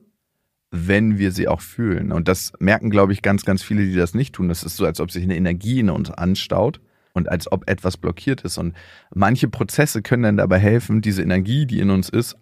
[0.72, 2.12] wenn wir sie auch fühlen.
[2.12, 4.50] Und das merken, glaube ich, ganz, ganz viele, die das nicht tun.
[4.50, 6.82] Das ist so, als ob sich eine Energie in uns anstaut
[7.14, 8.58] und als ob etwas blockiert ist.
[8.58, 8.76] Und
[9.14, 12.36] manche Prozesse können dann dabei helfen, diese Energie, die in uns ist,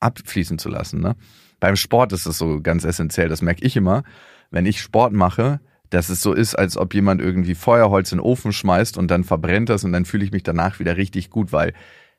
[0.00, 1.00] abfließen zu lassen.
[1.00, 1.16] Ne?
[1.60, 4.02] Beim Sport ist es so ganz essentiell, das merke ich immer.
[4.50, 8.24] Wenn ich Sport mache, dass es so ist, als ob jemand irgendwie Feuerholz in den
[8.24, 11.52] Ofen schmeißt und dann verbrennt das und dann fühle ich mich danach wieder richtig gut,
[11.52, 11.72] weil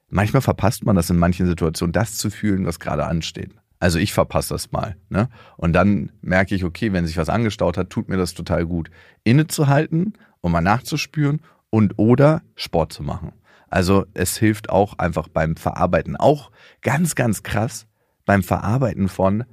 [0.10, 3.52] manchmal verpasst man das in manchen Situationen, das zu fühlen, was gerade ansteht.
[3.80, 4.95] Also ich verpasse das mal.
[5.10, 5.30] Ne?
[5.56, 8.89] Und dann merke ich, okay, wenn sich was angestaut hat, tut mir das total gut.
[9.23, 13.34] Innezuhalten, um mal nachzuspüren und oder Sport zu machen.
[13.69, 16.15] Also es hilft auch einfach beim Verarbeiten.
[16.15, 17.86] Auch ganz, ganz krass,
[18.28, 19.46] beim Verarbeiten von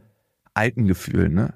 [0.53, 1.33] alten Gefühlen.
[1.33, 1.55] Ne?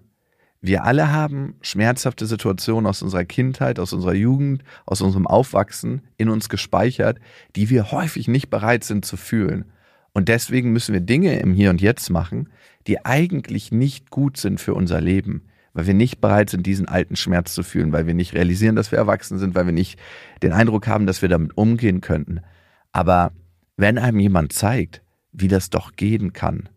[0.63, 6.31] Wir alle haben schmerzhafte Situationen aus unserer Kindheit, aus unserer Jugend, aus unserem Aufwachsen in
[6.31, 7.19] uns gespeichert,
[7.55, 9.67] die wir häufig nicht bereit sind zu fühlen.
[10.13, 12.49] Und deswegen müssen wir Dinge im Hier und Jetzt machen,
[12.87, 15.43] die eigentlich nicht gut sind für unser Leben,
[15.75, 18.91] weil wir nicht bereit sind, diesen alten Schmerz zu fühlen, weil wir nicht realisieren, dass
[18.91, 19.99] wir erwachsen sind, weil wir nicht
[20.43, 22.41] den Eindruck haben, dass wir damit umgehen könnten.
[22.91, 23.33] Aber
[23.77, 25.03] wenn einem jemand zeigt,
[25.33, 26.69] wie das doch gehen kann,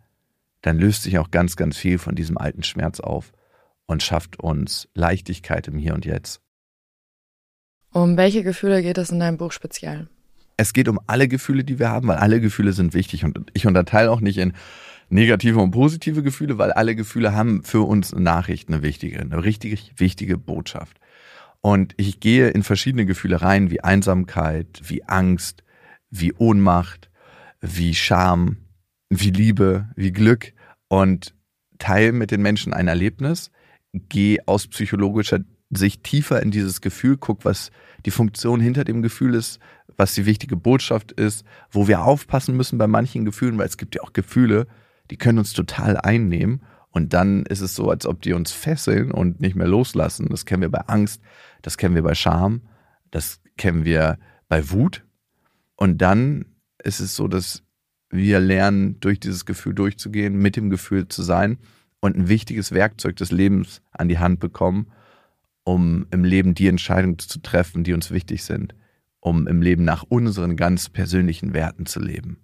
[0.62, 3.32] dann löst sich auch ganz, ganz viel von diesem alten Schmerz auf
[3.86, 6.42] und schafft uns Leichtigkeit im Hier und Jetzt.
[7.92, 10.08] Um welche Gefühle geht es in deinem Buch speziell?
[10.56, 13.68] Es geht um alle Gefühle, die wir haben, weil alle Gefühle sind wichtig und ich
[13.68, 14.54] unterteile auch nicht in
[15.10, 19.44] negative und positive Gefühle, weil alle Gefühle haben für uns eine Nachricht, eine wichtige, eine
[19.44, 20.98] richtig wichtige Botschaft.
[21.60, 25.64] Und ich gehe in verschiedene Gefühle rein, wie Einsamkeit, wie Angst,
[26.10, 27.10] wie Ohnmacht,
[27.60, 28.58] wie Scham,
[29.12, 30.54] wie Liebe, wie Glück
[30.88, 31.36] und
[31.80, 33.52] teile mit den Menschen ein Erlebnis,
[33.92, 37.72] geh aus psychologischer Sicht tiefer in dieses Gefühl, guck, was
[38.06, 39.60] die Funktion hinter dem Gefühl ist,
[39.98, 43.96] was die wichtige Botschaft ist, wo wir aufpassen müssen bei manchen Gefühlen, weil es gibt
[43.96, 44.66] ja auch Gefühle,
[45.10, 49.12] die können uns total einnehmen und dann ist es so, als ob die uns fesseln
[49.12, 50.28] und nicht mehr loslassen.
[50.30, 51.22] Das kennen wir bei Angst,
[51.62, 52.62] das kennen wir bei Scham,
[53.12, 55.04] das kennen wir bei Wut.
[55.76, 56.46] Und dann
[56.82, 57.64] ist es so, dass
[58.12, 61.58] wir lernen, durch dieses Gefühl durchzugehen, mit dem Gefühl zu sein
[62.02, 64.92] und ein wichtiges Werkzeug des Lebens an die Hand bekommen,
[65.64, 68.76] um im Leben die Entscheidungen zu treffen, die uns wichtig sind,
[69.20, 72.38] um im Leben nach unseren ganz persönlichen Werten zu leben.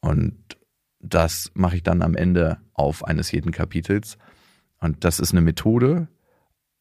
[0.00, 0.36] Und
[1.00, 4.18] das mache ich dann am Ende auf eines jeden Kapitels.
[4.80, 6.08] Und das ist eine Methode,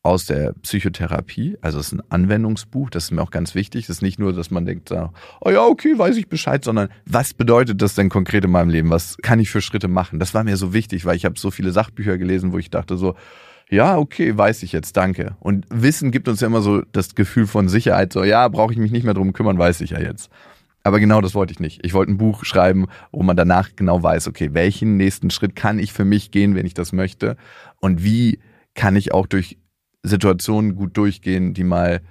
[0.08, 1.58] aus der Psychotherapie.
[1.62, 3.88] Also es ist ein Anwendungsbuch, das ist mir auch ganz wichtig.
[3.88, 7.34] Das ist nicht nur, dass man denkt, oh ja, okay, weiß ich Bescheid, sondern was
[7.34, 8.90] bedeutet das denn konkret in meinem Leben?
[8.90, 10.20] Was kann ich für Schritte machen?
[10.20, 12.96] Das war mir so wichtig, weil ich habe so viele Sachbücher gelesen, wo ich dachte
[12.96, 13.16] so,
[13.70, 15.36] ja, okay, weiß ich jetzt, danke.
[15.42, 18.80] Und Wissen gibt uns ja immer so das Gefühl von Sicherheit, so, ja, brauche ich
[18.80, 20.30] mich nicht mehr drum kümmern, weiß ich ja jetzt.
[20.84, 21.86] Aber genau das wollte ich nicht.
[21.86, 25.80] Ich wollte ein Buch schreiben, wo man danach genau weiß, okay, welchen nächsten Schritt kann
[25.80, 27.36] ich für mich gehen, wenn ich das möchte?
[27.82, 28.40] Und wie
[28.74, 29.58] kann ich auch durch
[30.08, 32.02] Situationen gut durchgehen, die mal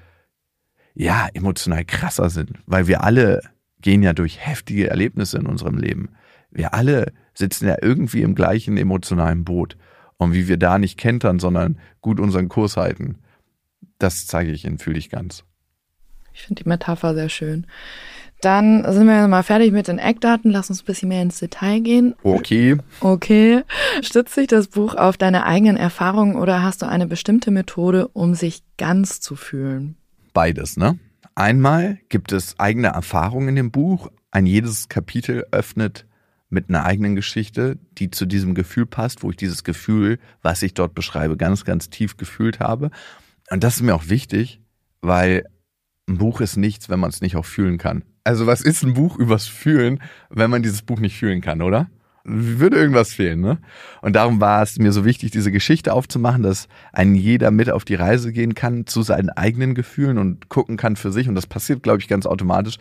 [0.95, 3.43] ja emotional krasser sind, weil wir alle
[3.81, 6.11] gehen ja durch heftige Erlebnisse in unserem Leben.
[6.51, 9.77] Wir alle sitzen ja irgendwie im gleichen emotionalen Boot.
[10.17, 13.19] Und wie wir da nicht kentern, sondern gut unseren Kurs halten,
[13.99, 15.45] das zeige ich in Fühl dich ganz.
[16.33, 17.67] Ich finde die Metapher sehr schön.
[18.41, 20.51] Dann sind wir mal fertig mit den Eckdaten.
[20.51, 22.15] Lass uns ein bisschen mehr ins Detail gehen.
[22.23, 22.77] Okay.
[23.01, 23.63] Okay.
[24.03, 28.35] Stützt sich das Buch auf deine eigenen Erfahrungen oder hast du eine bestimmte Methode, um
[28.35, 29.97] sich ganz zu fühlen?
[30.33, 30.99] Beides, ne?
[31.35, 34.11] Einmal gibt es eigene Erfahrungen in dem Buch.
[34.31, 36.07] Ein jedes Kapitel öffnet
[36.49, 40.75] mit einer eigenen Geschichte, die zu diesem Gefühl passt, wo ich dieses Gefühl, was ich
[40.75, 42.91] dort beschreibe, ganz, ganz tief gefühlt habe.
[43.51, 44.61] Und das ist mir auch wichtig,
[45.01, 45.45] weil
[46.09, 48.05] ein Buch ist nichts, wenn man es nicht auch fühlen kann.
[48.25, 51.89] Also was ist ein Buch übers Fühlen, wenn man dieses Buch nicht fühlen kann, oder?
[52.25, 53.59] Würde irgendwas fehlen, ne?
[54.03, 57.85] Und darum war es mir so wichtig, diese Geschichte aufzumachen, dass ein jeder mit auf
[57.85, 61.29] die Reise gehen kann zu seinen eigenen Gefühlen und gucken kann für sich.
[61.29, 62.79] Und das passiert, glaube ich, ganz automatisch.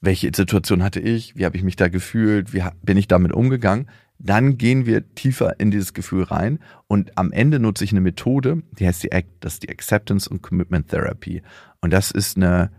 [0.00, 1.36] Welche Situation hatte ich?
[1.36, 2.54] Wie habe ich mich da gefühlt?
[2.54, 3.88] Wie bin ich damit umgegangen?
[4.24, 8.62] Dann gehen wir tiefer in dieses Gefühl rein und am Ende nutze ich eine Methode,
[8.78, 11.42] die heißt die ACT, das ist die Acceptance und Commitment Therapy.
[11.80, 12.70] Und das ist eine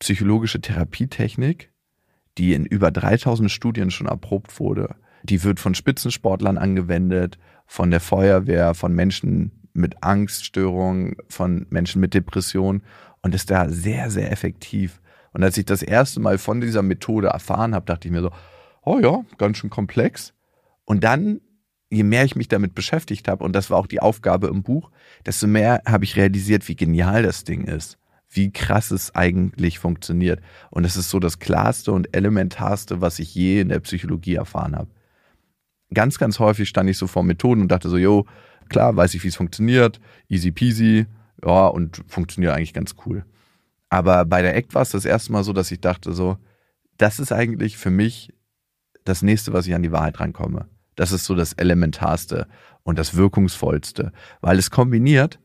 [0.00, 1.70] psychologische Therapietechnik,
[2.36, 4.96] die in über 3000 Studien schon erprobt wurde.
[5.22, 12.12] Die wird von Spitzensportlern angewendet, von der Feuerwehr, von Menschen mit Angststörungen, von Menschen mit
[12.12, 12.82] Depression
[13.22, 15.00] und ist da sehr, sehr effektiv.
[15.32, 18.32] Und als ich das erste Mal von dieser Methode erfahren habe, dachte ich mir so,
[18.84, 20.34] oh ja, ganz schön komplex.
[20.84, 21.40] Und dann,
[21.90, 24.90] je mehr ich mich damit beschäftigt habe, und das war auch die Aufgabe im Buch,
[25.26, 27.98] desto mehr habe ich realisiert, wie genial das Ding ist,
[28.30, 30.40] wie krass es eigentlich funktioniert.
[30.70, 34.74] Und es ist so das klarste und elementarste, was ich je in der Psychologie erfahren
[34.74, 34.90] habe.
[35.92, 38.26] Ganz, ganz häufig stand ich so vor Methoden und dachte so, jo,
[38.70, 41.06] klar, weiß ich, wie es funktioniert, easy peasy,
[41.44, 43.24] ja, und funktioniert eigentlich ganz cool.
[43.90, 46.38] Aber bei der Act war es das erste Mal so, dass ich dachte so,
[46.96, 48.32] das ist eigentlich für mich
[49.04, 50.66] das nächste, was ich an die Wahrheit rankomme.
[50.96, 52.46] Das ist so das Elementarste
[52.82, 55.38] und das Wirkungsvollste, weil es kombiniert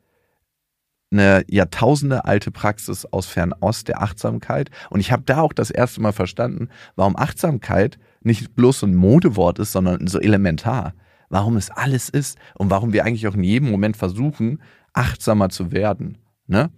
[1.10, 4.70] eine Jahrtausende alte Praxis aus Fernost der Achtsamkeit.
[4.90, 9.60] Und ich habe da auch das erste Mal verstanden, warum Achtsamkeit nicht bloß ein Modewort
[9.60, 10.94] ist, sondern so elementar.
[11.30, 14.62] Warum es alles ist und warum wir eigentlich auch in jedem Moment versuchen,
[14.94, 16.18] achtsamer zu werden.
[16.48, 16.70] Ne?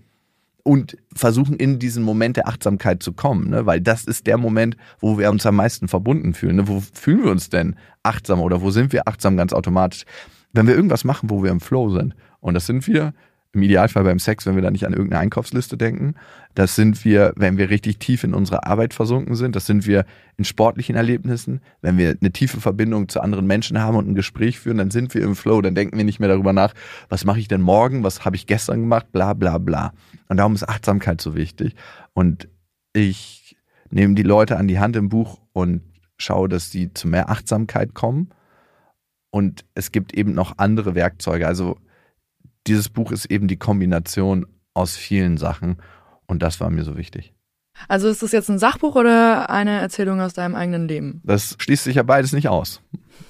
[0.63, 3.65] Und versuchen in diesen Moment der Achtsamkeit zu kommen, ne?
[3.65, 6.57] weil das ist der Moment, wo wir uns am meisten verbunden fühlen.
[6.57, 6.67] Ne?
[6.67, 10.05] Wo fühlen wir uns denn achtsam oder wo sind wir achtsam ganz automatisch?
[10.51, 12.15] Wenn wir irgendwas machen, wo wir im Flow sind.
[12.39, 13.13] Und das sind wir
[13.51, 16.13] im Idealfall beim Sex, wenn wir da nicht an irgendeine Einkaufsliste denken.
[16.53, 19.55] Das sind wir, wenn wir richtig tief in unsere Arbeit versunken sind.
[19.55, 20.05] Das sind wir
[20.37, 21.61] in sportlichen Erlebnissen.
[21.81, 25.15] Wenn wir eine tiefe Verbindung zu anderen Menschen haben und ein Gespräch führen, dann sind
[25.15, 25.61] wir im Flow.
[25.61, 26.73] Dann denken wir nicht mehr darüber nach,
[27.09, 29.93] was mache ich denn morgen, was habe ich gestern gemacht, bla bla bla.
[30.27, 31.75] Und darum ist Achtsamkeit so wichtig.
[32.13, 32.49] Und
[32.93, 33.57] ich
[33.89, 35.81] nehme die Leute an die Hand im Buch und
[36.17, 38.29] schaue, dass sie zu mehr Achtsamkeit kommen.
[39.31, 41.47] Und es gibt eben noch andere Werkzeuge.
[41.47, 41.77] Also
[42.69, 45.77] dieses Buch ist eben die Kombination aus vielen Sachen
[46.27, 47.33] und das war mir so wichtig.
[47.87, 51.21] Also ist das jetzt ein Sachbuch oder eine Erzählung aus deinem eigenen Leben?
[51.23, 52.81] Das schließt sich ja beides nicht aus.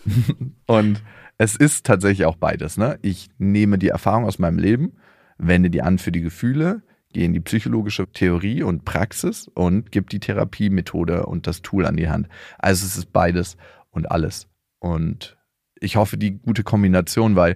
[0.67, 1.03] und
[1.37, 2.77] es ist tatsächlich auch beides.
[2.77, 2.99] Ne?
[3.01, 4.93] Ich nehme die Erfahrung aus meinem Leben,
[5.37, 6.81] wende die an für die Gefühle,
[7.13, 11.95] gehe in die psychologische Theorie und Praxis und gebe die Therapiemethode und das Tool an
[11.95, 12.27] die Hand.
[12.57, 13.55] Also es ist beides
[13.91, 14.47] und alles.
[14.79, 15.37] Und
[15.79, 17.55] ich hoffe, die gute Kombination, weil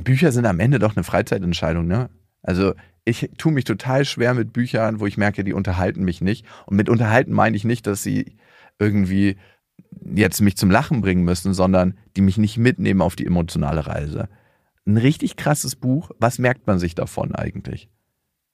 [0.00, 2.10] Bücher sind am Ende doch eine Freizeitentscheidung, ne?
[2.42, 6.44] Also ich tue mich total schwer mit Büchern, wo ich merke, die unterhalten mich nicht.
[6.66, 8.36] Und mit unterhalten meine ich nicht, dass sie
[8.78, 9.36] irgendwie
[10.04, 14.28] jetzt mich zum Lachen bringen müssen, sondern die mich nicht mitnehmen auf die emotionale Reise.
[14.86, 17.88] Ein richtig krasses Buch, was merkt man sich davon eigentlich?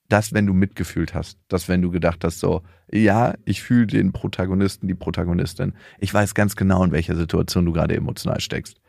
[0.08, 4.12] Das, wenn du mitgefühlt hast, das, wenn du gedacht hast, so, ja, ich fühle den
[4.12, 5.72] Protagonisten, die Protagonistin.
[5.98, 8.81] Ich weiß ganz genau, in welcher Situation du gerade emotional steckst.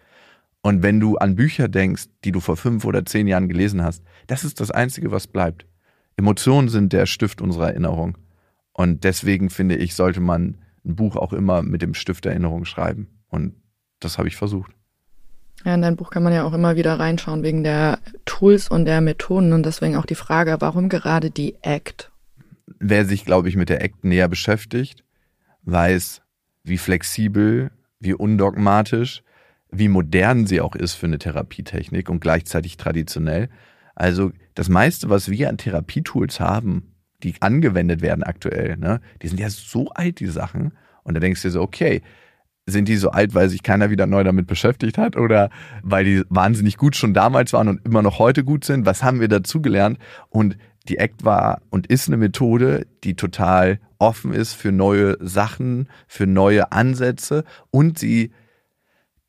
[0.63, 4.01] Und wenn du an Bücher denkst, die du vor fünf oder zehn Jahren gelesen hast,
[4.27, 5.65] das ist das Einzige, was bleibt.
[6.15, 8.17] Emotionen sind der Stift unserer Erinnerung.
[8.71, 12.63] Und deswegen finde ich, sollte man ein Buch auch immer mit dem Stift der Erinnerung
[12.63, 13.09] schreiben.
[13.27, 13.55] Und
[13.99, 14.71] das habe ich versucht.
[15.65, 18.85] Ja, in dein Buch kann man ja auch immer wieder reinschauen wegen der Tools und
[18.85, 22.09] der Methoden und deswegen auch die Frage, warum gerade die ACT?
[22.79, 25.03] Wer sich, glaube ich, mit der ACT näher beschäftigt,
[25.63, 26.21] weiß,
[26.63, 29.23] wie flexibel, wie undogmatisch,
[29.73, 33.49] wie modern sie auch ist für eine Therapietechnik und gleichzeitig traditionell.
[33.95, 39.39] Also das meiste, was wir an Therapietools haben, die angewendet werden aktuell, ne, die sind
[39.39, 40.73] ja so alt, die Sachen.
[41.03, 42.01] Und da denkst du dir so, okay,
[42.65, 45.49] sind die so alt, weil sich keiner wieder neu damit beschäftigt hat oder
[45.81, 48.85] weil die wahnsinnig gut schon damals waren und immer noch heute gut sind?
[48.85, 49.97] Was haben wir dazugelernt?
[50.29, 50.57] Und
[50.87, 56.27] die ACT war und ist eine Methode, die total offen ist für neue Sachen, für
[56.27, 58.31] neue Ansätze und sie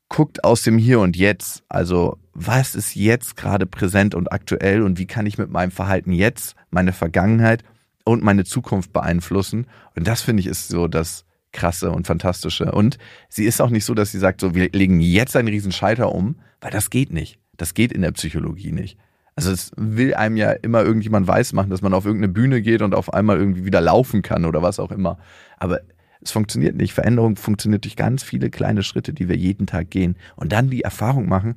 [0.09, 1.63] guckt aus dem Hier und Jetzt.
[1.69, 6.11] Also was ist jetzt gerade präsent und aktuell und wie kann ich mit meinem Verhalten
[6.11, 7.63] jetzt meine Vergangenheit
[8.03, 9.67] und meine Zukunft beeinflussen.
[9.95, 12.71] Und das finde ich ist so das krasse und fantastische.
[12.71, 12.97] Und
[13.29, 16.13] sie ist auch nicht so, dass sie sagt, so, wir legen jetzt einen riesen Schalter
[16.13, 17.39] um, weil das geht nicht.
[17.57, 18.97] Das geht in der Psychologie nicht.
[19.37, 22.95] Also es will einem ja immer irgendjemand weismachen, dass man auf irgendeine Bühne geht und
[22.95, 25.17] auf einmal irgendwie wieder laufen kann oder was auch immer.
[25.57, 25.81] Aber
[26.21, 26.93] es funktioniert nicht.
[26.93, 30.17] Veränderung funktioniert durch ganz viele kleine Schritte, die wir jeden Tag gehen.
[30.35, 31.55] Und dann die Erfahrung machen,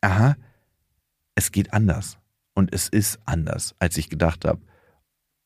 [0.00, 0.36] aha,
[1.34, 2.18] es geht anders.
[2.54, 4.60] Und es ist anders, als ich gedacht habe.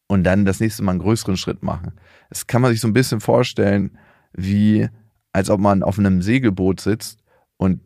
[0.07, 1.92] Und dann das nächste Mal einen größeren Schritt machen.
[2.31, 3.98] Das kann man sich so ein bisschen vorstellen,
[4.33, 4.88] wie
[5.33, 7.22] als ob man auf einem Segelboot sitzt
[7.57, 7.81] und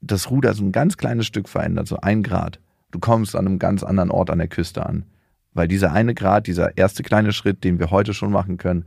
[0.00, 2.60] das Ruder so ein ganz kleines Stück verändert, so ein Grad.
[2.90, 5.04] Du kommst an einem ganz anderen Ort an der Küste an.
[5.52, 8.84] Weil dieser eine Grad, dieser erste kleine Schritt, den wir heute schon machen können,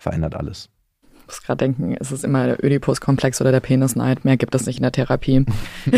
[0.00, 0.70] verändert alles.
[1.02, 4.24] Ich muss gerade denken, ist es immer der Oedipus-Komplex oder der Penisneid?
[4.24, 5.44] Mehr gibt es nicht in der Therapie.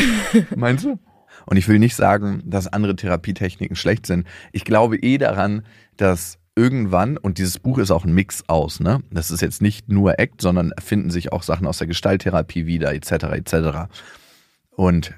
[0.57, 0.99] Meinst du?
[1.47, 4.27] Und ich will nicht sagen, dass andere Therapietechniken schlecht sind.
[4.53, 5.63] Ich glaube eh daran,
[5.97, 9.03] dass irgendwann, und dieses Buch ist auch ein Mix aus, ne?
[9.11, 12.93] Das ist jetzt nicht nur Act, sondern finden sich auch Sachen aus der Gestalttherapie wieder,
[12.93, 13.55] etc., etc.
[14.71, 15.15] Und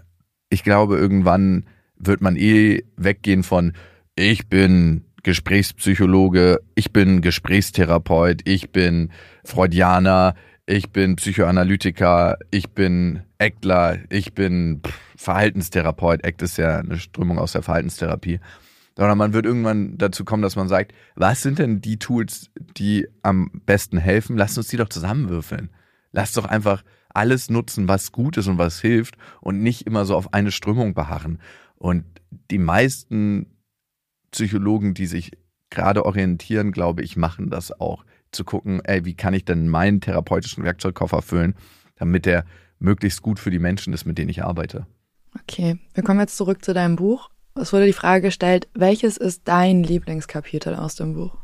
[0.48, 1.64] ich glaube, irgendwann
[1.96, 3.72] wird man eh weggehen von,
[4.14, 9.10] ich bin Gesprächspsychologe, ich bin Gesprächstherapeut, ich bin
[9.42, 10.34] Freudianer,
[10.66, 14.80] ich bin Psychoanalytiker, ich bin Eckler, ich bin
[15.16, 16.24] Verhaltenstherapeut.
[16.24, 18.38] Act ist ja eine Strömung aus der Verhaltenstherapie.
[18.96, 23.08] Sondern man wird irgendwann dazu kommen, dass man sagt, was sind denn die Tools, die
[23.22, 24.36] am besten helfen?
[24.36, 25.70] Lasst uns die doch zusammenwürfeln.
[26.12, 30.16] Lasst doch einfach alles nutzen, was gut ist und was hilft und nicht immer so
[30.16, 31.40] auf eine Strömung beharren.
[31.76, 32.04] Und
[32.50, 33.46] die meisten
[34.34, 35.30] Psychologen, die sich
[35.70, 38.04] gerade orientieren, glaube ich, machen das auch.
[38.32, 41.54] Zu gucken, ey, wie kann ich denn meinen therapeutischen Werkzeugkoffer füllen,
[41.96, 42.44] damit der
[42.80, 44.86] möglichst gut für die Menschen ist, mit denen ich arbeite.
[45.40, 47.30] Okay, wir kommen jetzt zurück zu deinem Buch.
[47.54, 51.36] Es wurde die Frage gestellt, welches ist dein Lieblingskapitel aus dem Buch?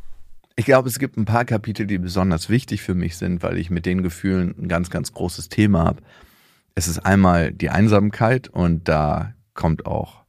[0.56, 3.70] Ich glaube, es gibt ein paar Kapitel, die besonders wichtig für mich sind, weil ich
[3.70, 6.02] mit den Gefühlen ein ganz, ganz großes Thema habe.
[6.74, 10.24] Es ist einmal die Einsamkeit und da kommt auch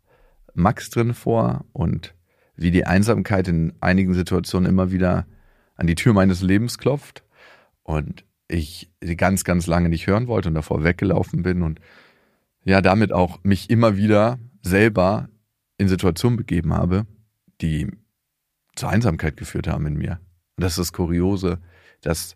[0.54, 2.14] Max drin vor und
[2.62, 5.26] wie die Einsamkeit in einigen Situationen immer wieder
[5.76, 7.24] an die Tür meines Lebens klopft
[7.82, 11.80] und ich sie ganz, ganz lange nicht hören wollte und davor weggelaufen bin und
[12.64, 15.30] ja, damit auch mich immer wieder selber
[15.78, 17.08] in Situationen begeben habe,
[17.62, 17.88] die
[18.76, 20.20] zur Einsamkeit geführt haben in mir.
[20.56, 21.60] Und das ist das Kuriose,
[22.02, 22.36] dass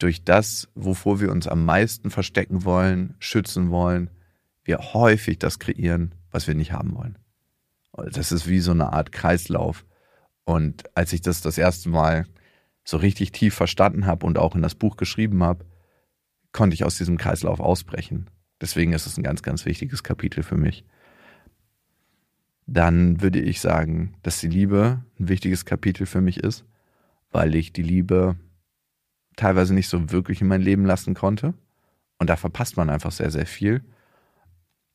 [0.00, 4.10] durch das, wovor wir uns am meisten verstecken wollen, schützen wollen,
[4.64, 7.19] wir häufig das kreieren, was wir nicht haben wollen.
[7.92, 9.84] Das ist wie so eine Art Kreislauf.
[10.44, 12.26] Und als ich das das erste Mal
[12.84, 15.64] so richtig tief verstanden habe und auch in das Buch geschrieben habe,
[16.52, 18.28] konnte ich aus diesem Kreislauf ausbrechen.
[18.60, 20.84] Deswegen ist es ein ganz, ganz wichtiges Kapitel für mich.
[22.66, 26.64] Dann würde ich sagen, dass die Liebe ein wichtiges Kapitel für mich ist,
[27.30, 28.36] weil ich die Liebe
[29.36, 31.54] teilweise nicht so wirklich in mein Leben lassen konnte.
[32.18, 33.82] Und da verpasst man einfach sehr, sehr viel.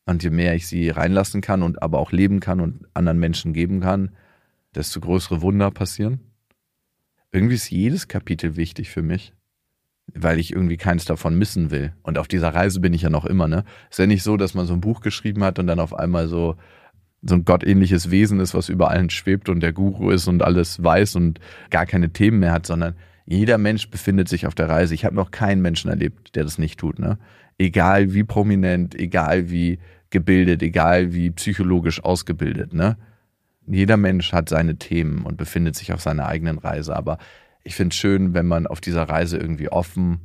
[0.06, 3.54] Und je mehr ich sie reinlassen kann und aber auch leben kann und anderen Menschen
[3.54, 4.12] geben kann,
[4.76, 6.20] desto größere Wunder passieren.
[7.32, 9.34] Irgendwie ist jedes Kapitel wichtig für mich,
[10.14, 11.94] weil ich irgendwie keins davon missen will.
[12.04, 13.66] Und auf dieser Reise bin ich ja noch immer, ne?
[13.90, 16.28] Ist ja nicht so, dass man so ein Buch geschrieben hat und dann auf einmal
[16.28, 16.56] so,
[17.24, 20.84] so ein gottähnliches Wesen ist, was über allen schwebt und der Guru ist und alles
[20.84, 21.40] weiß und
[21.72, 24.94] gar keine Themen mehr hat, sondern jeder Mensch befindet sich auf der Reise.
[24.94, 27.18] Ich habe noch keinen Menschen erlebt, der das nicht tut, ne?
[27.58, 29.80] Egal wie prominent, egal wie
[30.16, 32.96] gebildet, egal wie psychologisch ausgebildet, ne?
[33.68, 36.96] Jeder Mensch hat seine Themen und befindet sich auf seiner eigenen Reise.
[36.96, 37.18] Aber
[37.66, 40.20] ich finde es schön, wenn man auf dieser Reise irgendwie offen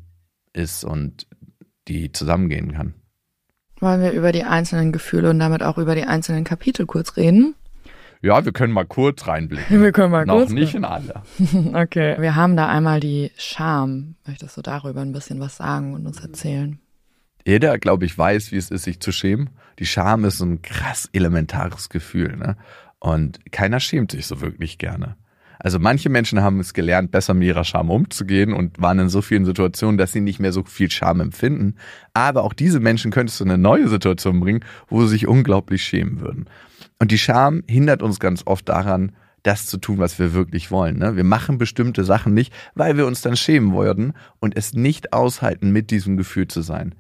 [0.53, 1.27] ist und
[1.89, 2.95] die zusammengehen kann.
[3.81, 7.55] Wollen wir über die einzelnen Gefühle und damit auch über die einzelnen Kapitel kurz reden?
[8.23, 9.81] Ja, wir können mal kurz reinblicken.
[9.83, 10.51] Wir können mal Noch kurz.
[10.51, 11.23] nicht in alle.
[11.75, 12.17] Okay.
[12.21, 14.15] Wir haben da einmal die Scham.
[14.27, 16.79] Möchtest du darüber ein bisschen was sagen und uns erzählen?
[17.47, 19.49] Jeder, glaube ich, weiß, wie es ist, sich zu schämen.
[19.81, 22.57] Die Scham ist so ein krass elementares Gefühl, ne?
[23.01, 25.17] Und keiner schämt sich so wirklich gerne.
[25.59, 29.21] Also manche Menschen haben es gelernt, besser mit ihrer Scham umzugehen und waren in so
[29.21, 31.77] vielen Situationen, dass sie nicht mehr so viel Scham empfinden.
[32.15, 35.83] Aber auch diese Menschen könntest du in eine neue Situation bringen, wo sie sich unglaublich
[35.83, 36.47] schämen würden.
[36.99, 40.99] Und die Scham hindert uns ganz oft daran, das zu tun, was wir wirklich wollen.
[40.99, 41.17] Ne?
[41.17, 45.71] Wir machen bestimmte Sachen nicht, weil wir uns dann schämen würden und es nicht aushalten,
[45.73, 46.95] mit diesem Gefühl zu sein.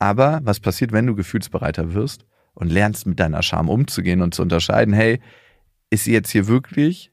[0.00, 2.24] Aber was passiert, wenn du gefühlsbereiter wirst
[2.54, 5.20] und lernst, mit deiner Scham umzugehen und zu unterscheiden, hey,
[5.90, 7.12] ist sie jetzt hier wirklich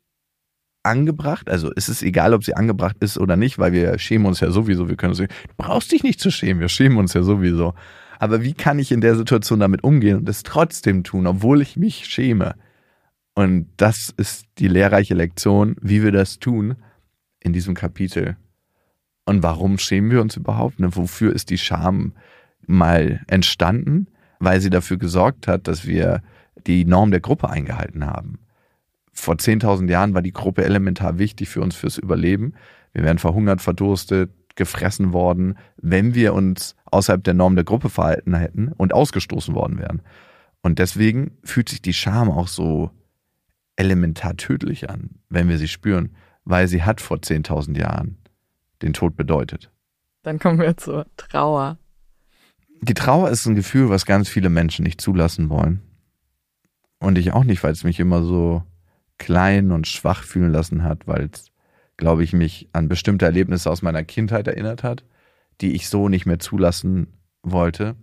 [0.84, 1.50] angebracht?
[1.50, 4.52] Also ist es egal, ob sie angebracht ist oder nicht, weil wir schämen uns ja
[4.52, 4.88] sowieso.
[4.88, 7.74] Wir können sagen, du brauchst dich nicht zu schämen, wir schämen uns ja sowieso.
[8.20, 11.76] Aber wie kann ich in der Situation damit umgehen und es trotzdem tun, obwohl ich
[11.76, 12.56] mich schäme?
[13.36, 16.78] Und das ist die lehrreiche Lektion, wie wir das tun
[17.40, 18.38] in diesem Kapitel.
[19.26, 20.80] Und warum schämen wir uns überhaupt?
[20.80, 20.96] Ne?
[20.96, 22.14] Wofür ist die Scham
[22.68, 24.08] mal entstanden?
[24.40, 26.22] Weil sie dafür gesorgt hat, dass wir
[26.68, 28.40] die Norm der Gruppe eingehalten haben.
[29.12, 32.54] Vor 10.000 Jahren war die Gruppe elementar wichtig für uns fürs Überleben.
[32.94, 38.36] Wir wären verhungert, verdurstet, gefressen worden, wenn wir uns außerhalb der Norm der Gruppe verhalten
[38.36, 40.02] hätten und ausgestoßen worden wären.
[40.62, 42.92] Und deswegen fühlt sich die Scham auch so
[43.76, 48.18] elementar tödlich an, wenn wir sie spüren, weil sie hat vor 10.000 Jahren
[48.82, 49.72] den Tod bedeutet.
[50.24, 51.78] Dann kommen wir zur Trauer.
[52.82, 55.82] Die Trauer ist ein Gefühl, was ganz viele Menschen nicht zulassen wollen.
[57.00, 58.64] Und ich auch nicht, weil es mich immer so
[59.18, 61.52] klein und schwach fühlen lassen hat, weil es,
[61.98, 65.04] glaube ich, mich an bestimmte Erlebnisse aus meiner Kindheit erinnert hat,
[65.62, 67.14] die ich so nicht mehr zulassen
[67.44, 67.96] wollte,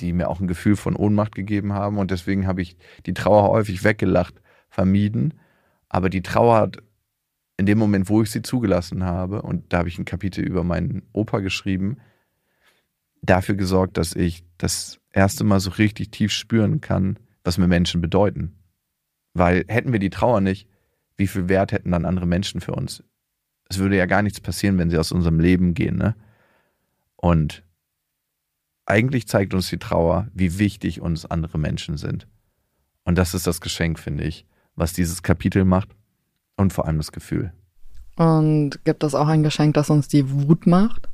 [0.00, 1.98] die mir auch ein Gefühl von Ohnmacht gegeben haben.
[1.98, 2.76] Und deswegen habe ich
[3.06, 5.34] die Trauer häufig weggelacht, vermieden.
[5.88, 6.78] Aber die Trauer hat
[7.56, 10.64] in dem Moment, wo ich sie zugelassen habe, und da habe ich ein Kapitel über
[10.64, 11.98] meinen Opa geschrieben,
[13.22, 18.00] dafür gesorgt, dass ich das erste Mal so richtig tief spüren kann, was mir Menschen
[18.00, 18.56] bedeuten.
[19.34, 20.68] Weil hätten wir die Trauer nicht,
[21.16, 23.02] wie viel Wert hätten dann andere Menschen für uns?
[23.68, 26.14] Es würde ja gar nichts passieren, wenn sie aus unserem Leben gehen, ne?
[27.16, 27.62] Und
[28.84, 32.26] eigentlich zeigt uns die Trauer, wie wichtig uns andere Menschen sind.
[33.04, 34.44] Und das ist das Geschenk, finde ich,
[34.74, 35.94] was dieses Kapitel macht
[36.56, 37.52] und vor allem das Gefühl.
[38.16, 41.08] Und gibt es auch ein Geschenk, das uns die Wut macht?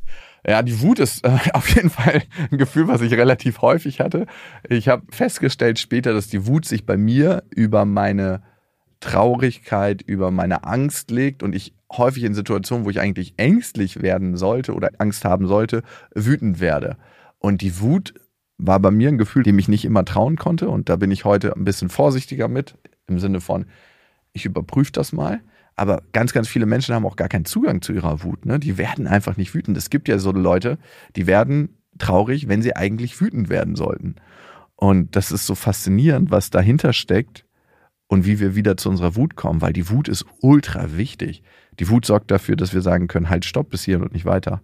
[0.47, 4.27] Ja, die Wut ist äh, auf jeden Fall ein Gefühl, was ich relativ häufig hatte.
[4.69, 8.43] Ich habe festgestellt später, dass die Wut sich bei mir über meine
[9.01, 14.37] Traurigkeit, über meine Angst legt und ich häufig in Situationen, wo ich eigentlich ängstlich werden
[14.37, 15.83] sollte oder Angst haben sollte,
[16.15, 16.97] wütend werde.
[17.39, 18.15] Und die Wut
[18.59, 21.25] war bei mir ein Gefühl, dem ich nicht immer trauen konnte und da bin ich
[21.25, 22.75] heute ein bisschen vorsichtiger mit,
[23.07, 23.67] im Sinne von,
[24.33, 25.41] ich überprüfe das mal.
[25.79, 28.45] Aber ganz, ganz viele Menschen haben auch gar keinen Zugang zu ihrer Wut.
[28.45, 28.59] Ne?
[28.59, 29.77] Die werden einfach nicht wütend.
[29.77, 30.77] Es gibt ja so Leute,
[31.15, 34.17] die werden traurig, wenn sie eigentlich wütend werden sollten.
[34.75, 37.45] Und das ist so faszinierend, was dahinter steckt
[38.09, 41.45] und wie wir wieder zu unserer Wut kommen, weil die Wut ist ultra wichtig.
[41.79, 44.63] Die Wut sorgt dafür, dass wir sagen können, halt, stopp bis hier und nicht weiter.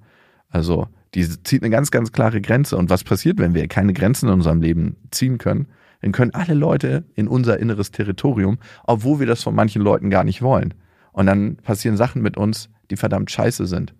[0.48, 2.76] Also, die zieht eine ganz, ganz klare Grenze.
[2.76, 5.68] Und was passiert, wenn wir keine Grenzen in unserem Leben ziehen können?
[6.00, 10.24] Dann können alle Leute in unser inneres Territorium, obwohl wir das von manchen Leuten gar
[10.24, 10.74] nicht wollen.
[11.14, 13.94] Und dann passieren Sachen mit uns, die verdammt scheiße sind.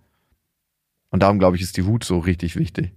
[1.10, 2.92] Und darum, glaube ich, ist die Wut so richtig wichtig.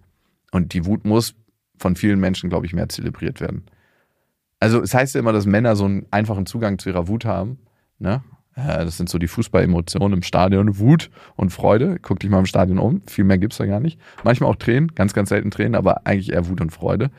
[0.51, 1.35] Und die Wut muss
[1.77, 3.65] von vielen Menschen, glaube ich, mehr zelebriert werden.
[4.59, 7.59] Also es heißt ja immer, dass Männer so einen einfachen Zugang zu ihrer Wut haben.
[7.99, 8.23] Ne?
[8.55, 10.79] Das sind so die Fußballemotionen im Stadion.
[10.79, 11.99] Wut und Freude.
[12.01, 13.03] Guck dich mal im Stadion um.
[13.05, 13.99] Viel mehr gibt's da gar nicht.
[14.23, 17.11] Manchmal auch Tränen, ganz, ganz selten Tränen, aber eigentlich eher Wut und Freude.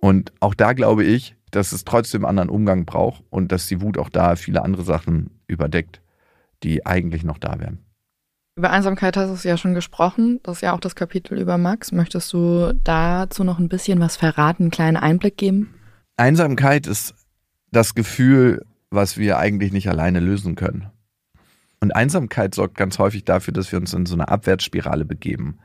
[0.00, 3.98] Und auch da glaube ich, dass es trotzdem anderen Umgang braucht und dass die Wut
[3.98, 6.00] auch da viele andere Sachen überdeckt,
[6.62, 7.78] die eigentlich noch da wären.
[8.56, 10.40] Über Einsamkeit hast du ja schon gesprochen.
[10.42, 11.92] Das ist ja auch das Kapitel über Max.
[11.92, 15.74] Möchtest du dazu noch ein bisschen was verraten, einen kleinen Einblick geben?
[16.16, 17.14] Einsamkeit ist
[17.70, 20.90] das Gefühl, was wir eigentlich nicht alleine lösen können.
[21.80, 25.58] Und Einsamkeit sorgt ganz häufig dafür, dass wir uns in so eine Abwärtsspirale begeben,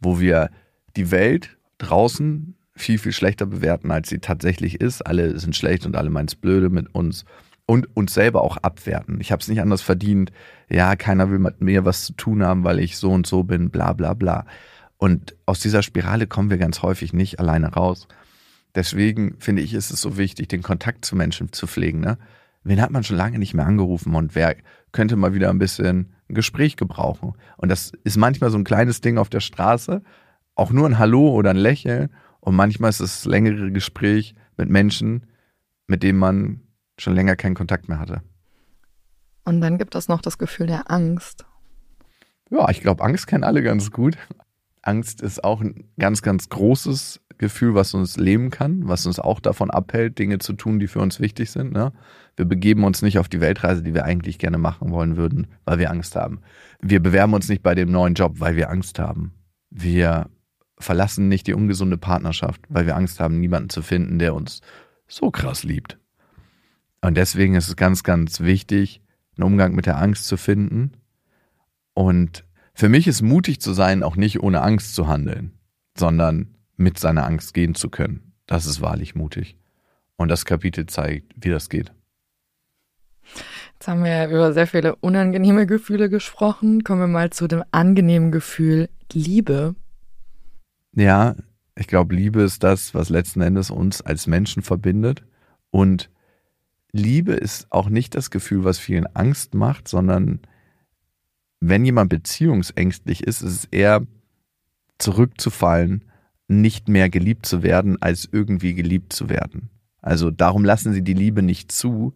[0.00, 0.50] wo wir
[0.96, 5.06] die Welt draußen viel, viel schlechter bewerten, als sie tatsächlich ist.
[5.06, 7.24] Alle sind schlecht und alle meinen es blöde mit uns
[7.70, 9.20] und uns selber auch abwerten.
[9.20, 10.32] Ich habe es nicht anders verdient.
[10.68, 13.70] Ja, keiner will mit mir was zu tun haben, weil ich so und so bin,
[13.70, 14.44] bla bla bla.
[14.96, 18.08] Und aus dieser Spirale kommen wir ganz häufig nicht alleine raus.
[18.74, 22.00] Deswegen finde ich, ist es so wichtig, den Kontakt zu Menschen zu pflegen.
[22.00, 22.18] Ne?
[22.64, 24.56] Wen hat man schon lange nicht mehr angerufen und wer
[24.90, 27.34] könnte mal wieder ein bisschen ein Gespräch gebrauchen?
[27.56, 30.02] Und das ist manchmal so ein kleines Ding auf der Straße,
[30.56, 32.08] auch nur ein Hallo oder ein Lächeln.
[32.40, 35.26] Und manchmal ist es das längere Gespräch mit Menschen,
[35.86, 36.62] mit denen man
[37.00, 38.22] schon länger keinen Kontakt mehr hatte.
[39.44, 41.46] Und dann gibt es noch das Gefühl der Angst.
[42.50, 44.16] Ja, ich glaube, Angst kennen alle ganz gut.
[44.82, 49.40] Angst ist auch ein ganz, ganz großes Gefühl, was uns leben kann, was uns auch
[49.40, 51.72] davon abhält, Dinge zu tun, die für uns wichtig sind.
[51.72, 51.92] Ne?
[52.36, 55.78] Wir begeben uns nicht auf die Weltreise, die wir eigentlich gerne machen wollen würden, weil
[55.78, 56.40] wir Angst haben.
[56.80, 59.32] Wir bewerben uns nicht bei dem neuen Job, weil wir Angst haben.
[59.70, 60.28] Wir
[60.78, 64.60] verlassen nicht die ungesunde Partnerschaft, weil wir Angst haben, niemanden zu finden, der uns
[65.06, 65.98] so krass liebt.
[67.00, 69.00] Und deswegen ist es ganz, ganz wichtig,
[69.36, 70.92] einen Umgang mit der Angst zu finden.
[71.94, 72.44] Und
[72.74, 75.52] für mich ist mutig zu sein, auch nicht ohne Angst zu handeln,
[75.96, 78.32] sondern mit seiner Angst gehen zu können.
[78.46, 79.56] Das ist wahrlich mutig.
[80.16, 81.92] Und das Kapitel zeigt, wie das geht.
[83.74, 86.84] Jetzt haben wir über sehr viele unangenehme Gefühle gesprochen.
[86.84, 89.74] Kommen wir mal zu dem angenehmen Gefühl Liebe.
[90.94, 91.36] Ja,
[91.76, 95.22] ich glaube, Liebe ist das, was letzten Endes uns als Menschen verbindet
[95.70, 96.10] und
[96.92, 100.40] Liebe ist auch nicht das Gefühl, was vielen Angst macht, sondern
[101.60, 104.06] wenn jemand beziehungsängstlich ist, ist es eher
[104.98, 106.04] zurückzufallen,
[106.48, 109.70] nicht mehr geliebt zu werden, als irgendwie geliebt zu werden.
[110.02, 112.14] Also darum lassen sie die Liebe nicht zu,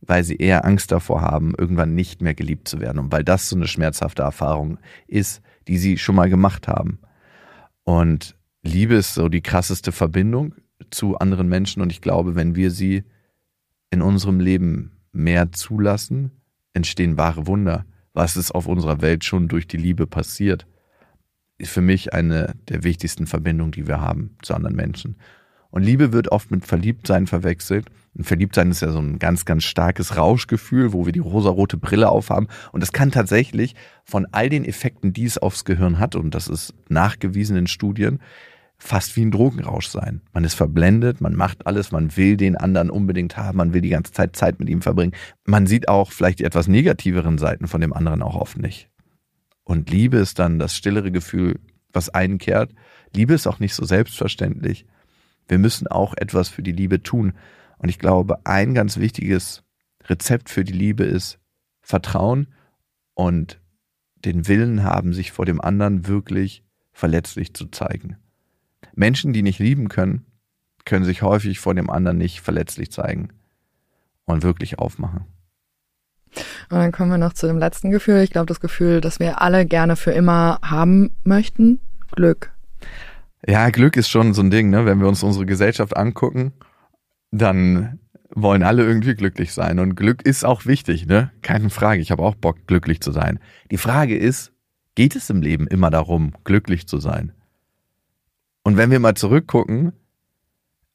[0.00, 3.48] weil sie eher Angst davor haben, irgendwann nicht mehr geliebt zu werden und weil das
[3.48, 6.98] so eine schmerzhafte Erfahrung ist, die sie schon mal gemacht haben.
[7.84, 10.54] Und Liebe ist so die krasseste Verbindung
[10.90, 13.04] zu anderen Menschen und ich glaube, wenn wir sie
[13.90, 16.30] in unserem Leben mehr zulassen,
[16.74, 17.86] entstehen wahre Wunder.
[18.12, 20.66] Was ist auf unserer Welt schon durch die Liebe passiert,
[21.58, 25.16] ist für mich eine der wichtigsten Verbindungen, die wir haben zu anderen Menschen.
[25.70, 27.88] Und Liebe wird oft mit Verliebtsein verwechselt.
[28.14, 32.08] Und Verliebtsein ist ja so ein ganz, ganz starkes Rauschgefühl, wo wir die rosarote Brille
[32.08, 32.48] aufhaben.
[32.72, 33.74] Und das kann tatsächlich
[34.04, 38.20] von all den Effekten, die es aufs Gehirn hat, und das ist nachgewiesen in Studien,
[38.78, 40.22] fast wie ein Drogenrausch sein.
[40.32, 43.90] Man ist verblendet, man macht alles, man will den anderen unbedingt haben, man will die
[43.90, 45.12] ganze Zeit Zeit mit ihm verbringen.
[45.44, 48.90] Man sieht auch vielleicht die etwas negativeren Seiten von dem anderen auch oft nicht.
[49.64, 51.58] Und Liebe ist dann das stillere Gefühl,
[51.92, 52.72] was einkehrt.
[53.14, 54.86] Liebe ist auch nicht so selbstverständlich.
[55.48, 57.32] Wir müssen auch etwas für die Liebe tun.
[57.78, 59.64] Und ich glaube, ein ganz wichtiges
[60.04, 61.38] Rezept für die Liebe ist
[61.80, 62.48] Vertrauen
[63.14, 63.60] und
[64.16, 68.16] den Willen haben, sich vor dem anderen wirklich verletzlich zu zeigen.
[68.94, 70.26] Menschen, die nicht lieben können,
[70.84, 73.30] können sich häufig vor dem anderen nicht verletzlich zeigen
[74.24, 75.26] und wirklich aufmachen.
[76.70, 78.22] Und dann kommen wir noch zu dem letzten Gefühl.
[78.22, 81.80] Ich glaube, das Gefühl, das wir alle gerne für immer haben möchten.
[82.12, 82.52] Glück.
[83.46, 84.86] Ja, Glück ist schon so ein Ding, ne?
[84.86, 86.52] Wenn wir uns unsere Gesellschaft angucken,
[87.30, 88.00] dann
[88.30, 89.78] wollen alle irgendwie glücklich sein.
[89.78, 91.30] Und Glück ist auch wichtig, ne?
[91.42, 92.00] Keine Frage.
[92.00, 93.38] Ich habe auch Bock, glücklich zu sein.
[93.70, 94.52] Die Frage ist,
[94.94, 97.32] geht es im Leben immer darum, glücklich zu sein?
[98.66, 99.92] Und wenn wir mal zurückgucken,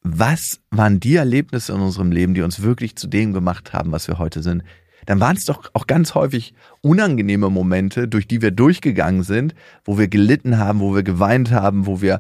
[0.02, 4.10] was waren die Erlebnisse in unserem Leben, die uns wirklich zu dem gemacht haben, was
[4.10, 4.64] wir heute sind?
[5.06, 9.56] Dann waren es doch auch ganz häufig unangenehme Momente, durch die wir durchgegangen sind,
[9.86, 12.20] wo wir gelitten haben, wo wir geweint haben, wo wir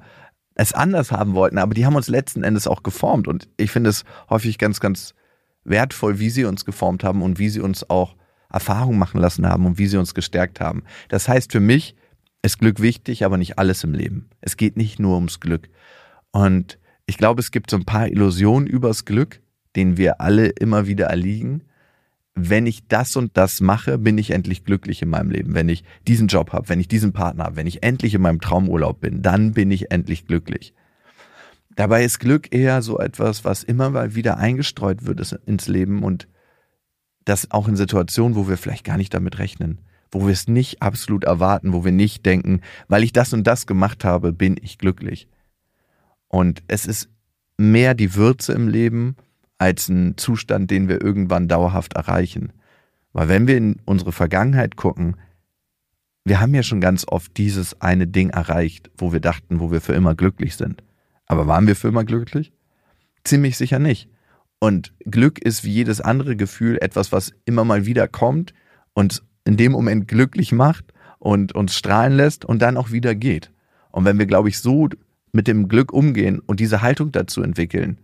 [0.55, 3.27] es anders haben wollten, aber die haben uns letzten Endes auch geformt.
[3.27, 5.15] Und ich finde es häufig ganz, ganz
[5.65, 8.15] wertvoll, wie sie uns geformt haben und wie sie uns auch
[8.49, 10.83] Erfahrung machen lassen haben und wie sie uns gestärkt haben.
[11.09, 11.97] Das heißt für mich,
[12.41, 14.29] ist Glück wichtig, aber nicht alles im Leben.
[14.41, 15.69] Es geht nicht nur ums Glück.
[16.31, 19.41] Und ich glaube, es gibt so ein paar Illusionen übers Glück,
[19.75, 21.63] denen wir alle immer wieder erliegen.
[22.33, 25.53] Wenn ich das und das mache, bin ich endlich glücklich in meinem Leben.
[25.53, 28.41] Wenn ich diesen Job habe, wenn ich diesen Partner habe, wenn ich endlich in meinem
[28.41, 30.73] Traumurlaub bin, dann bin ich endlich glücklich.
[31.75, 36.27] Dabei ist Glück eher so etwas, was immer mal wieder eingestreut wird ins Leben und
[37.25, 39.79] das auch in Situationen, wo wir vielleicht gar nicht damit rechnen
[40.11, 43.65] wo wir es nicht absolut erwarten, wo wir nicht denken, weil ich das und das
[43.65, 45.27] gemacht habe, bin ich glücklich.
[46.27, 47.09] Und es ist
[47.57, 49.15] mehr die Würze im Leben
[49.57, 52.51] als ein Zustand, den wir irgendwann dauerhaft erreichen.
[53.13, 55.17] Weil wenn wir in unsere Vergangenheit gucken,
[56.23, 59.81] wir haben ja schon ganz oft dieses eine Ding erreicht, wo wir dachten, wo wir
[59.81, 60.83] für immer glücklich sind.
[61.25, 62.51] Aber waren wir für immer glücklich?
[63.23, 64.09] Ziemlich sicher nicht.
[64.59, 68.53] Und Glück ist wie jedes andere Gefühl etwas, was immer mal wieder kommt
[68.93, 70.85] und in dem Moment glücklich macht
[71.19, 73.51] und uns strahlen lässt und dann auch wieder geht.
[73.91, 74.89] Und wenn wir, glaube ich, so
[75.31, 77.99] mit dem Glück umgehen und diese Haltung dazu entwickeln,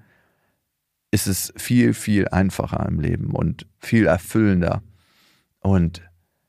[1.11, 4.83] ist es viel, viel einfacher im Leben und viel erfüllender.
[5.59, 6.01] Und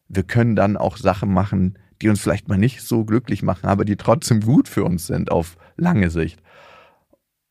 [0.09, 3.85] wir können dann auch Sachen machen, die uns vielleicht mal nicht so glücklich machen, aber
[3.85, 6.41] die trotzdem gut für uns sind auf lange Sicht.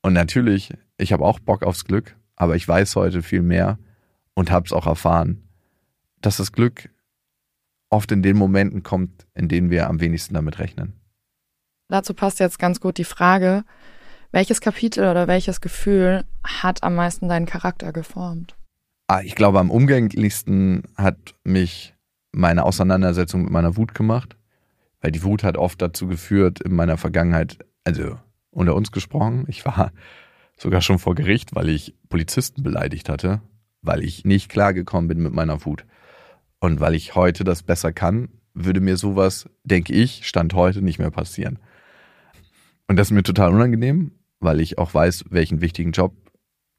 [0.01, 3.77] Und natürlich, ich habe auch Bock aufs Glück, aber ich weiß heute viel mehr
[4.33, 5.43] und habe es auch erfahren,
[6.21, 6.89] dass das Glück
[7.89, 10.93] oft in den Momenten kommt, in denen wir am wenigsten damit rechnen.
[11.89, 13.63] Dazu passt jetzt ganz gut die Frage,
[14.31, 18.55] welches Kapitel oder welches Gefühl hat am meisten deinen Charakter geformt?
[19.07, 21.95] Ah, ich glaube, am umgänglichsten hat mich
[22.33, 24.35] meine Auseinandersetzung mit meiner Wut gemacht,
[24.99, 28.17] weil die Wut hat oft dazu geführt, in meiner Vergangenheit, also
[28.51, 29.91] unter uns gesprochen, ich war
[30.57, 33.41] sogar schon vor Gericht, weil ich Polizisten beleidigt hatte,
[33.81, 35.85] weil ich nicht klargekommen bin mit meiner Wut.
[36.59, 40.99] Und weil ich heute das besser kann, würde mir sowas, denke ich, Stand heute nicht
[40.99, 41.59] mehr passieren.
[42.87, 46.15] Und das ist mir total unangenehm, weil ich auch weiß, welchen wichtigen Job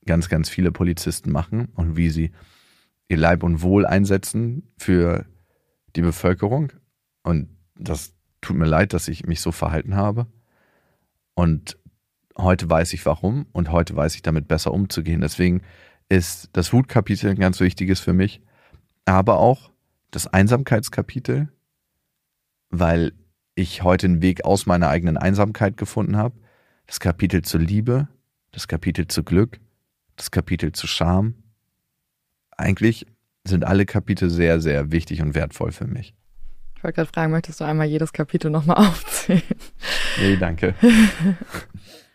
[0.06, 2.32] ganz, ganz viele Polizisten machen und wie sie
[3.08, 5.26] ihr Leib und Wohl einsetzen für
[5.96, 6.72] die Bevölkerung.
[7.22, 10.26] Und das tut mir leid, dass ich mich so verhalten habe.
[11.34, 11.78] Und
[12.36, 15.20] heute weiß ich warum und heute weiß ich damit besser umzugehen.
[15.20, 15.62] Deswegen
[16.08, 18.40] ist das Wutkapitel ein ganz wichtiges für mich
[19.08, 19.70] aber auch
[20.10, 21.48] das Einsamkeitskapitel,
[22.70, 23.12] weil
[23.54, 26.36] ich heute einen Weg aus meiner eigenen Einsamkeit gefunden habe.
[26.86, 28.08] Das Kapitel zur Liebe,
[28.52, 29.60] das Kapitel zu Glück,
[30.16, 31.34] das Kapitel zu Scham
[32.58, 33.06] eigentlich
[33.44, 36.14] sind alle Kapitel sehr, sehr wichtig und wertvoll für mich.
[36.76, 39.42] Ich wollte gerade fragen, möchtest du einmal jedes Kapitel nochmal aufzählen?
[40.20, 40.74] Nee, danke.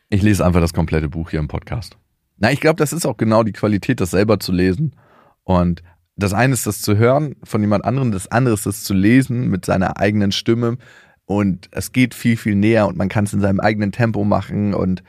[0.10, 1.98] Ich lese einfach das komplette Buch hier im Podcast.
[2.38, 4.96] Na, ich glaube, das ist auch genau die Qualität, das selber zu lesen.
[5.44, 5.82] Und
[6.16, 9.49] das eine ist das zu hören von jemand anderem, das andere ist das zu lesen
[9.49, 10.78] mit seiner eigenen Stimme.
[11.26, 14.74] Und es geht viel, viel näher und man kann es in seinem eigenen Tempo machen
[14.74, 15.03] und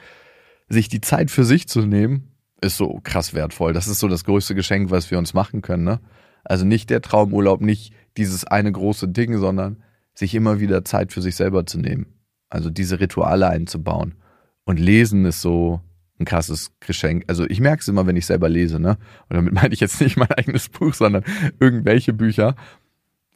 [0.69, 3.73] sich die Zeit für sich zu nehmen, ist so krass wertvoll.
[3.73, 5.85] Das ist so das größte Geschenk, was wir uns machen können.
[5.85, 6.01] Ne?
[6.45, 9.83] Also nicht der Traumurlaub, nicht dieses eine große Ding, sondern
[10.15, 12.07] sich immer wieder Zeit für sich selber zu nehmen.
[12.49, 14.15] Also diese Rituale einzubauen.
[14.65, 15.81] Und lesen ist so
[16.25, 17.25] ein krasses Geschenk.
[17.29, 18.97] Also ich merke es immer, wenn ich selber lese, ne?
[19.29, 21.25] Und damit meine ich jetzt nicht mein eigenes Buch, sondern
[21.61, 22.57] irgendwelche Bücher.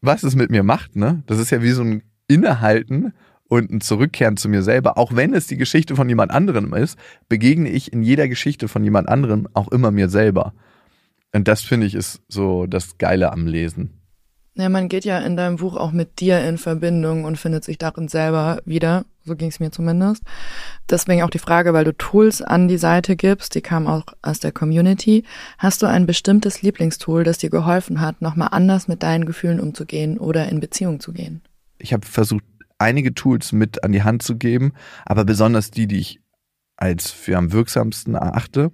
[0.00, 1.22] Was es mit mir macht, ne?
[1.26, 3.12] Das ist ja wie so ein Innehalten
[3.48, 4.98] und ein Zurückkehren zu mir selber.
[4.98, 8.84] Auch wenn es die Geschichte von jemand anderem ist, begegne ich in jeder Geschichte von
[8.84, 10.54] jemand anderem auch immer mir selber.
[11.32, 13.97] Und das finde ich ist so das Geile am Lesen.
[14.58, 17.78] Ja, man geht ja in deinem Buch auch mit dir in Verbindung und findet sich
[17.78, 19.04] darin selber wieder.
[19.24, 20.24] So ging es mir zumindest.
[20.90, 24.40] Deswegen auch die Frage, weil du Tools an die Seite gibst, die kamen auch aus
[24.40, 25.22] der Community.
[25.58, 30.18] Hast du ein bestimmtes Lieblingstool, das dir geholfen hat, nochmal anders mit deinen Gefühlen umzugehen
[30.18, 31.42] oder in Beziehung zu gehen?
[31.78, 32.42] Ich habe versucht,
[32.78, 34.72] einige Tools mit an die Hand zu geben,
[35.06, 36.20] aber besonders die, die ich
[36.76, 38.72] als für am wirksamsten erachte.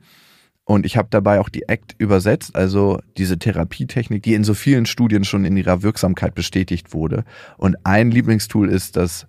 [0.64, 4.86] Und ich habe dabei auch die ACT übersetzt, also diese Therapietechnik, die in so vielen
[4.86, 7.24] Studien schon in ihrer Wirksamkeit bestätigt wurde.
[7.58, 9.26] Und ein Lieblingstool ist das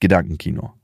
[0.00, 0.74] Gedankenkino.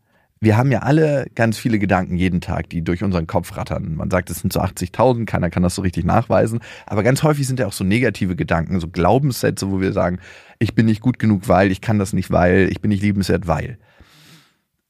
[0.43, 3.95] Wir haben ja alle ganz viele Gedanken jeden Tag, die durch unseren Kopf rattern.
[3.97, 6.61] Man sagt, es sind so 80.000, keiner kann das so richtig nachweisen.
[6.87, 10.19] Aber ganz häufig sind ja auch so negative Gedanken, so Glaubenssätze, wo wir sagen,
[10.59, 13.47] ich bin nicht gut genug, weil, ich kann das nicht, weil, ich bin nicht liebenswert,
[13.47, 13.77] weil.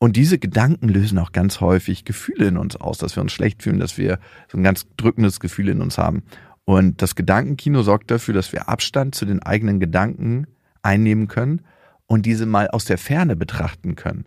[0.02, 3.62] Und diese Gedanken lösen auch ganz häufig Gefühle in uns aus, dass wir uns schlecht
[3.62, 4.18] fühlen, dass wir
[4.50, 6.22] so ein ganz drückendes Gefühl in uns haben.
[6.64, 10.46] Und das Gedankenkino sorgt dafür, dass wir Abstand zu den eigenen Gedanken
[10.80, 11.60] einnehmen können
[12.06, 14.24] und diese mal aus der Ferne betrachten können.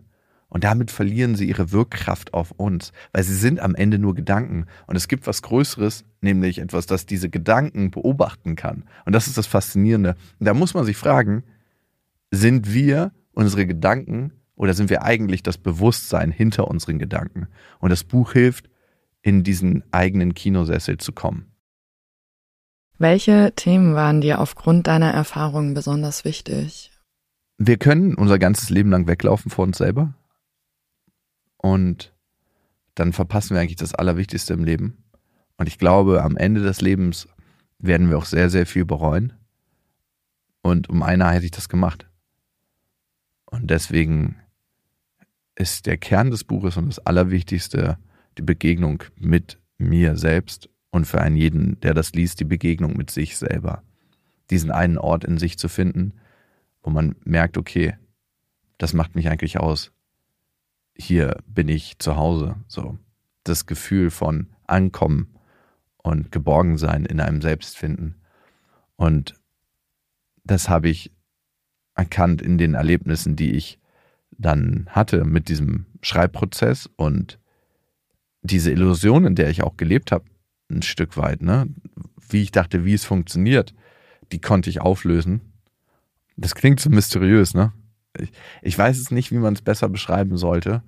[0.48, 4.66] Und damit verlieren sie ihre Wirkkraft auf uns, weil sie sind am Ende nur Gedanken.
[4.86, 8.84] Und es gibt was Größeres, nämlich etwas, das diese Gedanken beobachten kann.
[9.06, 10.14] Und das ist das Faszinierende.
[10.38, 11.42] Und da muss man sich fragen,
[12.30, 17.48] sind wir unsere Gedanken oder sind wir eigentlich das Bewusstsein hinter unseren Gedanken?
[17.80, 18.68] Und das Buch hilft,
[19.22, 21.50] in diesen eigenen Kinosessel zu kommen.
[22.98, 26.92] Welche Themen waren dir aufgrund deiner Erfahrungen besonders wichtig?
[27.56, 30.14] Wir können unser ganzes Leben lang weglaufen vor uns selber.
[31.56, 32.12] Und
[32.94, 35.04] dann verpassen wir eigentlich das Allerwichtigste im Leben.
[35.56, 37.26] Und ich glaube, am Ende des Lebens
[37.78, 39.32] werden wir auch sehr, sehr viel bereuen.
[40.62, 42.08] Und um eine hätte ich das gemacht.
[43.46, 44.36] Und deswegen
[45.56, 47.98] ist der Kern des Buches und das Allerwichtigste
[48.38, 53.10] die Begegnung mit mir selbst und für einen jeden, der das liest, die Begegnung mit
[53.10, 53.82] sich selber.
[54.50, 56.14] Diesen einen Ort in sich zu finden,
[56.82, 57.96] wo man merkt, okay,
[58.78, 59.92] das macht mich eigentlich aus.
[60.96, 62.56] Hier bin ich zu Hause.
[62.68, 62.98] So.
[63.44, 65.34] Das Gefühl von Ankommen
[65.98, 68.16] und Geborgensein in einem selbst finden.
[68.96, 69.34] Und
[70.44, 71.12] das habe ich
[71.94, 73.78] erkannt in den Erlebnissen, die ich
[74.38, 77.38] dann hatte mit diesem Schreibprozess und
[78.42, 80.24] diese Illusion, in der ich auch gelebt habe,
[80.70, 81.68] ein Stück weit, ne?
[82.28, 83.74] wie ich dachte, wie es funktioniert,
[84.32, 85.40] die konnte ich auflösen.
[86.36, 87.72] Das klingt so mysteriös, ne?
[88.18, 88.32] Ich,
[88.62, 90.82] ich weiß es nicht, wie man es besser beschreiben sollte,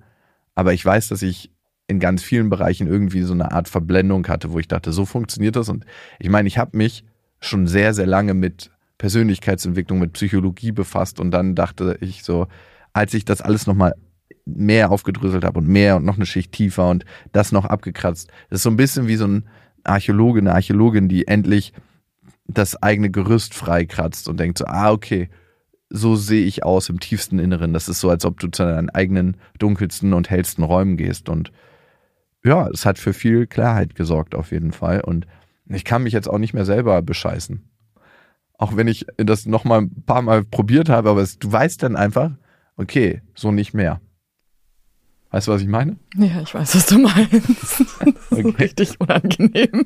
[0.55, 1.51] aber ich weiß, dass ich
[1.87, 5.55] in ganz vielen Bereichen irgendwie so eine Art Verblendung hatte, wo ich dachte, so funktioniert
[5.55, 5.69] das.
[5.69, 5.85] Und
[6.19, 7.05] ich meine, ich habe mich
[7.39, 12.47] schon sehr, sehr lange mit Persönlichkeitsentwicklung, mit Psychologie befasst und dann dachte ich so,
[12.97, 13.93] als ich das alles nochmal
[14.45, 18.29] mehr aufgedröselt habe und mehr und noch eine Schicht tiefer und das noch abgekratzt.
[18.49, 19.47] Das ist so ein bisschen wie so ein
[19.83, 21.73] Archäologe, eine Archäologin, die endlich
[22.47, 25.29] das eigene Gerüst freikratzt und denkt so, ah, okay,
[25.89, 27.73] so sehe ich aus im tiefsten Inneren.
[27.73, 31.29] Das ist so, als ob du zu deinen eigenen dunkelsten und hellsten Räumen gehst.
[31.29, 31.51] Und
[32.43, 35.01] ja, es hat für viel Klarheit gesorgt auf jeden Fall.
[35.01, 35.27] Und
[35.67, 37.69] ich kann mich jetzt auch nicht mehr selber bescheißen.
[38.57, 41.95] Auch wenn ich das nochmal ein paar Mal probiert habe, aber es, du weißt dann
[41.95, 42.31] einfach,
[42.77, 43.99] okay, so nicht mehr.
[45.31, 45.97] Weißt du, was ich meine?
[46.15, 47.83] Ja, ich weiß, was du meinst.
[48.29, 48.55] Das ist okay.
[48.63, 49.85] richtig unangenehm.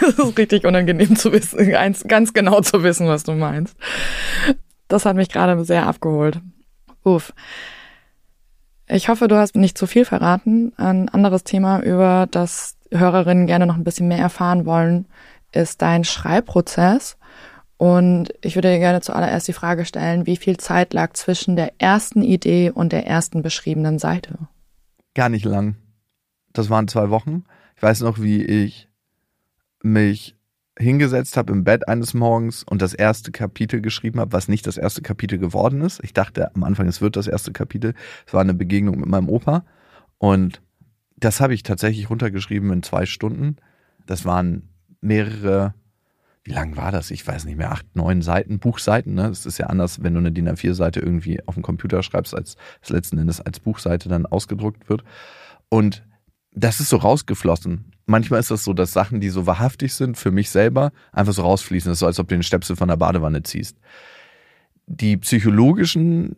[0.00, 1.70] Das ist richtig unangenehm zu wissen,
[2.06, 3.76] ganz genau zu wissen, was du meinst.
[4.88, 6.40] Das hat mich gerade sehr abgeholt.
[7.02, 7.32] Uff.
[8.86, 10.72] Ich hoffe, du hast nicht zu viel verraten.
[10.76, 15.06] Ein anderes Thema, über das Hörerinnen gerne noch ein bisschen mehr erfahren wollen,
[15.52, 17.18] ist dein Schreibprozess.
[17.78, 21.72] Und ich würde dir gerne zuallererst die Frage stellen, wie viel Zeit lag zwischen der
[21.78, 24.48] ersten Idee und der ersten beschriebenen Seite?
[25.14, 25.76] Gar nicht lang.
[26.52, 27.44] Das waren zwei Wochen.
[27.76, 28.88] Ich weiß noch, wie ich
[29.82, 30.36] mich
[30.78, 34.76] hingesetzt habe im Bett eines Morgens und das erste Kapitel geschrieben habe, was nicht das
[34.76, 36.02] erste Kapitel geworden ist.
[36.02, 37.94] Ich dachte am Anfang, es wird das erste Kapitel.
[38.26, 39.64] Es war eine Begegnung mit meinem Opa
[40.18, 40.62] und
[41.16, 43.56] das habe ich tatsächlich runtergeschrieben in zwei Stunden.
[44.06, 44.68] Das waren
[45.00, 45.74] mehrere,
[46.48, 47.10] wie lang war das?
[47.10, 49.12] Ich weiß nicht mehr, acht, neun Seiten, Buchseiten.
[49.14, 49.24] Ne?
[49.24, 52.56] Das ist ja anders, wenn du eine DIN A4-Seite irgendwie auf dem Computer schreibst, als
[52.80, 55.04] es letzten Endes als Buchseite dann ausgedruckt wird.
[55.68, 56.06] Und
[56.52, 57.92] das ist so rausgeflossen.
[58.06, 61.42] Manchmal ist das so, dass Sachen, die so wahrhaftig sind für mich selber, einfach so
[61.42, 61.90] rausfließen.
[61.90, 63.76] Das ist so, als ob du den Stöpsel von der Badewanne ziehst.
[64.86, 66.34] Die psychologischen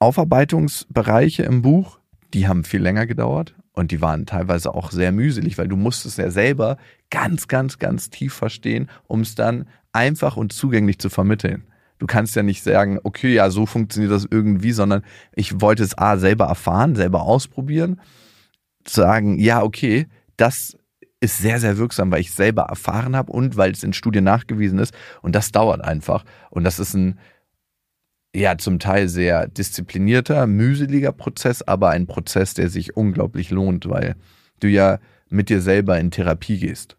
[0.00, 2.00] Aufarbeitungsbereiche im Buch,
[2.34, 6.18] die haben viel länger gedauert und die waren teilweise auch sehr mühselig, weil du musstest
[6.18, 6.76] ja selber
[7.10, 11.64] ganz, ganz, ganz tief verstehen, um es dann einfach und zugänglich zu vermitteln.
[11.98, 15.02] Du kannst ja nicht sagen, okay, ja, so funktioniert das irgendwie, sondern
[15.34, 18.00] ich wollte es A selber erfahren, selber ausprobieren
[18.88, 20.06] sagen, ja, okay,
[20.36, 20.76] das
[21.20, 24.78] ist sehr, sehr wirksam, weil ich selber erfahren habe und weil es in Studien nachgewiesen
[24.78, 24.94] ist.
[25.22, 26.24] Und das dauert einfach.
[26.50, 27.18] Und das ist ein,
[28.36, 34.14] ja, zum Teil sehr disziplinierter, mühseliger Prozess, aber ein Prozess, der sich unglaublich lohnt, weil
[34.60, 36.96] du ja mit dir selber in Therapie gehst.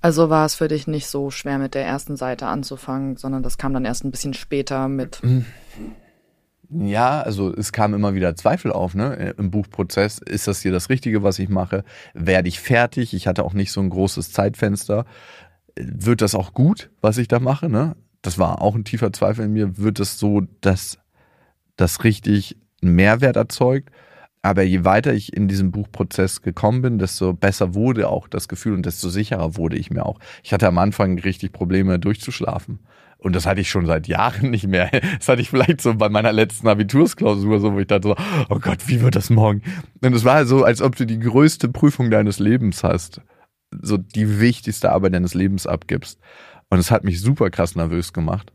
[0.00, 3.58] Also war es für dich nicht so schwer mit der ersten Seite anzufangen, sondern das
[3.58, 5.20] kam dann erst ein bisschen später mit.
[6.70, 9.34] Ja, also es kam immer wieder Zweifel auf, ne?
[9.36, 10.18] Im Buchprozess.
[10.18, 11.84] Ist das hier das Richtige, was ich mache?
[12.14, 13.12] Werde ich fertig?
[13.14, 15.04] Ich hatte auch nicht so ein großes Zeitfenster.
[15.76, 17.94] Wird das auch gut, was ich da mache, ne?
[18.22, 19.78] Das war auch ein tiefer Zweifel in mir.
[19.78, 20.98] Wird es so, dass
[21.76, 23.90] das richtig einen Mehrwert erzeugt?
[24.42, 28.74] Aber je weiter ich in diesem Buchprozess gekommen bin, desto besser wurde auch das Gefühl
[28.74, 30.18] und desto sicherer wurde ich mir auch.
[30.42, 32.80] Ich hatte am Anfang richtig Probleme durchzuschlafen.
[33.18, 34.90] Und das hatte ich schon seit Jahren nicht mehr.
[35.18, 38.16] Das hatte ich vielleicht so bei meiner letzten Abitursklausur, so, wo ich dachte so,
[38.48, 39.62] oh Gott, wie wird das morgen?
[40.02, 43.20] Und es war so, als ob du die größte Prüfung deines Lebens hast.
[43.80, 46.18] So die wichtigste Arbeit deines Lebens abgibst.
[46.72, 48.50] Und es hat mich super krass nervös gemacht.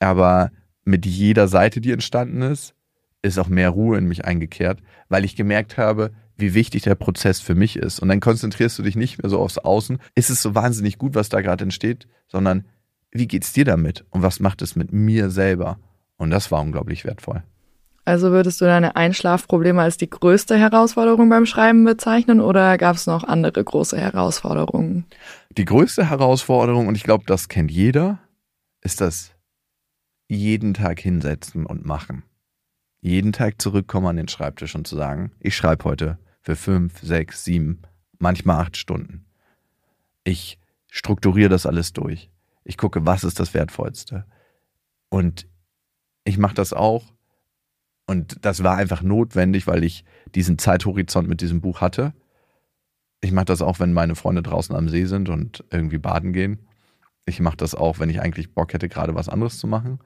[0.00, 0.50] Aber
[0.84, 2.74] mit jeder Seite, die entstanden ist,
[3.22, 7.38] ist auch mehr Ruhe in mich eingekehrt, weil ich gemerkt habe, wie wichtig der Prozess
[7.38, 8.00] für mich ist.
[8.00, 10.00] Und dann konzentrierst du dich nicht mehr so aufs Außen.
[10.16, 12.64] Ist es so wahnsinnig gut, was da gerade entsteht, sondern
[13.12, 15.78] wie geht's dir damit und was macht es mit mir selber?
[16.16, 17.44] Und das war unglaublich wertvoll.
[18.04, 23.06] Also würdest du deine Einschlafprobleme als die größte Herausforderung beim Schreiben bezeichnen oder gab es
[23.06, 25.06] noch andere große Herausforderungen?
[25.56, 28.18] Die größte Herausforderung, und ich glaube, das kennt jeder,
[28.82, 29.32] ist das
[30.28, 32.24] jeden Tag hinsetzen und machen.
[33.00, 37.44] Jeden Tag zurückkommen an den Schreibtisch und zu sagen, ich schreibe heute für fünf, sechs,
[37.44, 37.82] sieben,
[38.18, 39.24] manchmal acht Stunden.
[40.24, 40.58] Ich
[40.90, 42.30] strukturiere das alles durch.
[42.64, 44.24] Ich gucke, was ist das Wertvollste.
[45.08, 45.46] Und
[46.24, 47.13] ich mache das auch.
[48.06, 52.12] Und das war einfach notwendig, weil ich diesen Zeithorizont mit diesem Buch hatte.
[53.20, 56.66] Ich mache das auch, wenn meine Freunde draußen am See sind und irgendwie baden gehen.
[57.24, 60.00] Ich mache das auch, wenn ich eigentlich Bock hätte, gerade was anderes zu machen.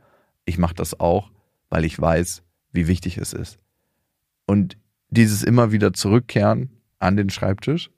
[0.44, 1.32] Ich mache das auch,
[1.68, 3.58] weil ich weiß, wie wichtig es ist.
[4.46, 4.78] Und
[5.10, 7.90] dieses immer wieder zurückkehren an den Schreibtisch,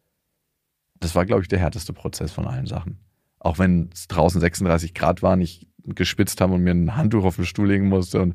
[0.98, 2.98] das war, glaube ich, der härteste Prozess von allen Sachen
[3.41, 7.36] auch wenn es draußen 36 Grad waren, ich gespitzt habe und mir ein Handtuch auf
[7.36, 8.34] den Stuhl legen musste und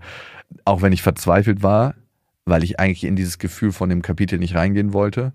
[0.66, 1.96] auch wenn ich verzweifelt war,
[2.44, 5.34] weil ich eigentlich in dieses Gefühl von dem Kapitel nicht reingehen wollte,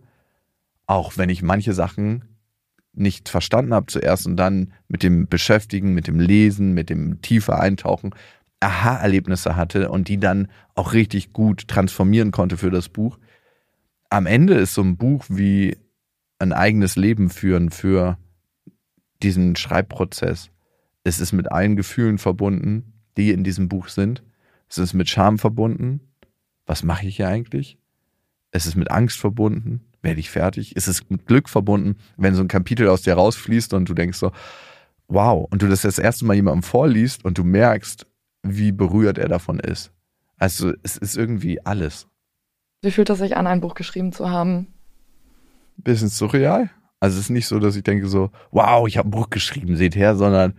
[0.87, 2.25] auch wenn ich manche Sachen
[2.93, 7.61] nicht verstanden habe zuerst und dann mit dem Beschäftigen, mit dem Lesen, mit dem tiefer
[7.61, 8.15] Eintauchen
[8.61, 13.19] Aha-Erlebnisse hatte und die dann auch richtig gut transformieren konnte für das Buch.
[14.11, 15.79] Am Ende ist so ein Buch wie
[16.39, 18.19] ein eigenes Leben führen für
[19.23, 20.51] diesen Schreibprozess.
[21.05, 24.23] Es ist mit allen Gefühlen verbunden, die in diesem Buch sind.
[24.69, 26.01] Es ist mit Scham verbunden.
[26.67, 27.79] Was mache ich hier eigentlich?
[28.51, 29.81] Es ist mit Angst verbunden.
[30.03, 30.75] Werde ich fertig?
[30.77, 34.19] Es ist mit Glück verbunden, wenn so ein Kapitel aus dir rausfließt und du denkst
[34.19, 34.33] so,
[35.09, 35.47] wow.
[35.51, 38.07] Und du das das erste Mal jemandem vorliest und du merkst,
[38.43, 39.93] wie berührt er davon ist.
[40.39, 42.07] Also es ist irgendwie alles.
[42.83, 44.69] Wie fühlt es sich an, ein Buch geschrieben zu haben?
[45.77, 46.71] Bisschen surreal.
[47.01, 49.77] Also es ist nicht so, dass ich denke so, wow, ich habe ein Buch geschrieben,
[49.77, 50.55] seht her, sondern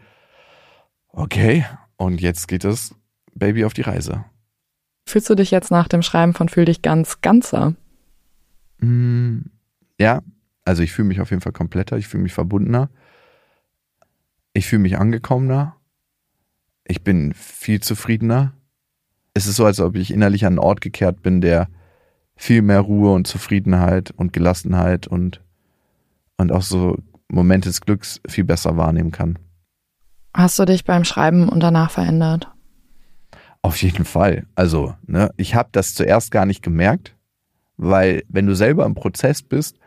[1.09, 1.65] okay,
[1.97, 2.95] und jetzt geht das
[3.35, 4.25] Baby auf die Reise.
[5.05, 7.75] Fühlst du dich jetzt nach dem Schreiben von Fühl dich ganz ganzer?
[8.79, 9.41] Mm,
[9.99, 10.21] ja,
[10.65, 12.89] also ich fühle mich auf jeden Fall kompletter, ich fühle mich verbundener.
[14.53, 15.75] Ich fühle mich angekommener.
[16.83, 18.53] Ich bin viel zufriedener.
[19.33, 21.69] Es ist so, als ob ich innerlich an einen Ort gekehrt bin, der
[22.35, 25.41] viel mehr Ruhe und Zufriedenheit und Gelassenheit und
[26.37, 26.97] und auch so
[27.29, 29.39] Momente des Glücks viel besser wahrnehmen kann.
[30.33, 32.49] Hast du dich beim Schreiben und danach verändert?
[33.61, 34.45] Auf jeden Fall.
[34.55, 37.15] Also, ne, ich habe das zuerst gar nicht gemerkt,
[37.77, 39.77] weil wenn du selber im Prozess bist,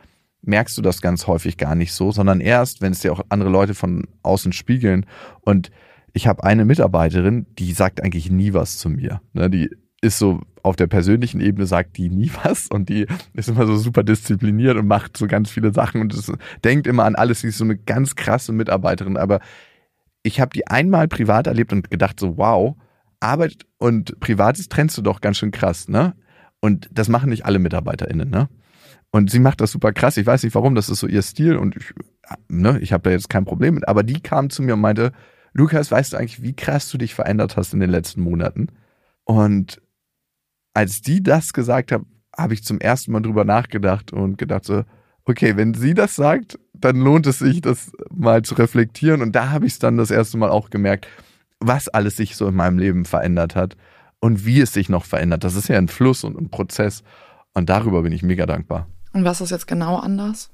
[0.43, 3.51] merkst du das ganz häufig gar nicht so, sondern erst, wenn es dir auch andere
[3.51, 5.07] Leute von außen spiegeln.
[5.41, 5.71] Und
[6.13, 9.21] ich habe eine Mitarbeiterin, die sagt eigentlich nie was zu mir.
[9.33, 9.71] Ne, die
[10.05, 13.77] ist so auf der persönlichen Ebene sagt die nie was und die ist immer so
[13.77, 16.33] super diszipliniert und macht so ganz viele Sachen und ist,
[16.63, 17.41] denkt immer an alles.
[17.41, 19.41] Sie ist so eine ganz krasse Mitarbeiterin, aber
[20.23, 22.77] ich habe die einmal privat erlebt und gedacht so, wow,
[23.21, 26.15] Arbeit und Privates trennst du doch ganz schön krass, ne?
[26.61, 28.49] Und das machen nicht alle MitarbeiterInnen, ne?
[29.11, 30.17] Und sie macht das super krass.
[30.17, 31.95] Ich weiß nicht warum, das ist so ihr Stil und ich,
[32.49, 33.87] ne, ich habe da jetzt kein Problem mit.
[33.87, 35.13] Aber die kam zu mir und meinte,
[35.53, 38.69] Lukas, weißt du eigentlich, wie krass du dich verändert hast in den letzten Monaten?
[39.25, 39.81] Und
[40.75, 42.03] als die das gesagt hat,
[42.37, 44.85] habe ich zum ersten Mal drüber nachgedacht und gedacht so,
[45.25, 49.23] okay, wenn sie das sagt, dann lohnt es sich, das mal zu reflektieren.
[49.23, 51.07] Und da habe ich es dann das erste Mal auch gemerkt,
[51.61, 53.77] was alles sich so in meinem Leben verändert hat
[54.21, 55.45] und wie es sich noch verändert.
[55.45, 57.03] Das ist ja ein Fluss und ein Prozess.
[57.55, 58.89] Und darüber bin ich mega dankbar.
[59.13, 60.51] Und was ist jetzt genau anders?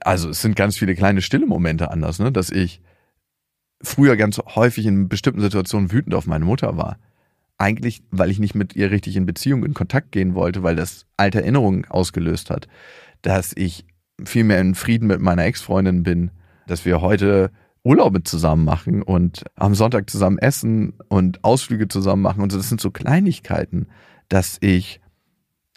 [0.00, 2.32] Also es sind ganz viele kleine stille Momente anders, ne?
[2.32, 2.82] dass ich
[3.82, 6.98] früher ganz häufig in bestimmten Situationen wütend auf meine Mutter war.
[7.60, 11.04] Eigentlich, weil ich nicht mit ihr richtig in Beziehung, in Kontakt gehen wollte, weil das
[11.18, 12.68] alte Erinnerungen ausgelöst hat.
[13.20, 13.84] Dass ich
[14.24, 16.30] viel mehr in Frieden mit meiner Ex-Freundin bin,
[16.66, 17.50] dass wir heute
[17.82, 22.54] Urlaube zusammen machen und am Sonntag zusammen essen und Ausflüge zusammen machen und.
[22.54, 23.88] Das sind so Kleinigkeiten,
[24.28, 25.00] dass ich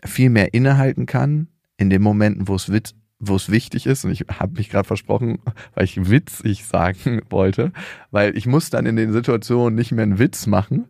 [0.05, 4.11] viel mehr innehalten kann, in den Momenten, wo es witz, wo es wichtig ist, und
[4.11, 5.39] ich habe mich gerade versprochen,
[5.75, 7.73] weil ich witzig sagen wollte,
[8.11, 10.87] weil ich muss dann in den Situationen nicht mehr einen Witz machen.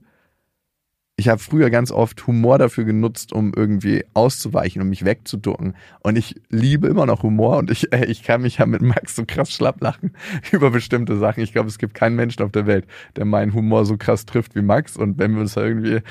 [1.24, 5.74] Ich habe früher ganz oft Humor dafür genutzt, um irgendwie auszuweichen, um mich wegzuducken.
[6.01, 9.24] Und ich liebe immer noch Humor und ich, ich kann mich ja mit Max so
[9.26, 10.17] krass schlapp lachen
[10.51, 11.41] über bestimmte Sachen.
[11.41, 14.53] Ich glaube, es gibt keinen Menschen auf der Welt, der meinen Humor so krass trifft
[14.53, 14.97] wie Max.
[14.97, 16.01] Und wenn wir uns irgendwie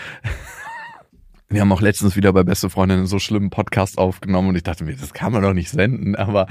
[1.51, 4.63] wir haben auch letztens wieder bei Beste Freundin einen so schlimmen Podcast aufgenommen und ich
[4.63, 6.47] dachte mir, das kann man doch nicht senden, aber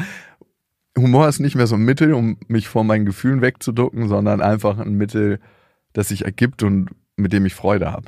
[0.95, 4.77] Humor ist nicht mehr so ein Mittel, um mich vor meinen Gefühlen wegzuducken, sondern einfach
[4.77, 5.39] ein Mittel,
[5.93, 8.05] das sich ergibt und mit dem ich Freude habe.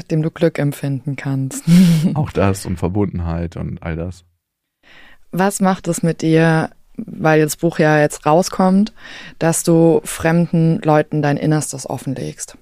[0.00, 1.62] Mit dem du Glück empfinden kannst.
[2.14, 4.24] auch das und Verbundenheit und all das.
[5.30, 8.94] Was macht es mit dir, weil das Buch ja jetzt rauskommt,
[9.38, 12.56] dass du fremden Leuten dein Innerstes offenlegst?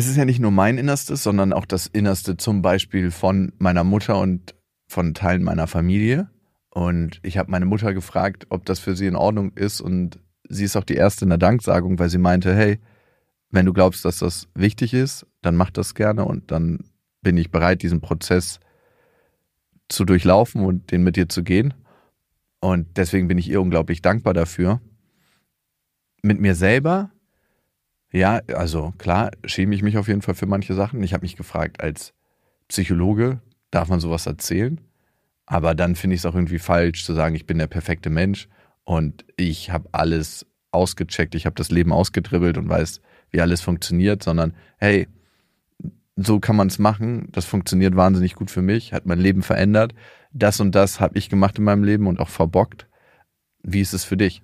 [0.00, 3.84] es ist ja nicht nur mein Innerstes, sondern auch das Innerste zum Beispiel von meiner
[3.84, 4.54] Mutter und
[4.88, 6.30] von Teilen meiner Familie.
[6.70, 9.82] Und ich habe meine Mutter gefragt, ob das für sie in Ordnung ist.
[9.82, 10.18] Und
[10.48, 12.78] sie ist auch die erste in der Danksagung, weil sie meinte, hey,
[13.50, 16.84] wenn du glaubst, dass das wichtig ist, dann mach das gerne und dann
[17.22, 18.60] bin ich bereit, diesen Prozess
[19.88, 21.74] zu durchlaufen und den mit dir zu gehen.
[22.60, 24.80] Und deswegen bin ich ihr unglaublich dankbar dafür.
[26.22, 27.10] Mit mir selber
[28.12, 31.02] ja, also klar, schäme ich mich auf jeden Fall für manche Sachen.
[31.02, 32.12] Ich habe mich gefragt, als
[32.68, 33.40] Psychologe,
[33.70, 34.80] darf man sowas erzählen?
[35.46, 38.48] Aber dann finde ich es auch irgendwie falsch zu sagen, ich bin der perfekte Mensch
[38.84, 43.00] und ich habe alles ausgecheckt, ich habe das Leben ausgedribbelt und weiß,
[43.30, 45.08] wie alles funktioniert, sondern hey,
[46.16, 49.94] so kann man es machen, das funktioniert wahnsinnig gut für mich, hat mein Leben verändert,
[50.32, 52.86] das und das habe ich gemacht in meinem Leben und auch verbockt.
[53.62, 54.42] Wie ist es für dich?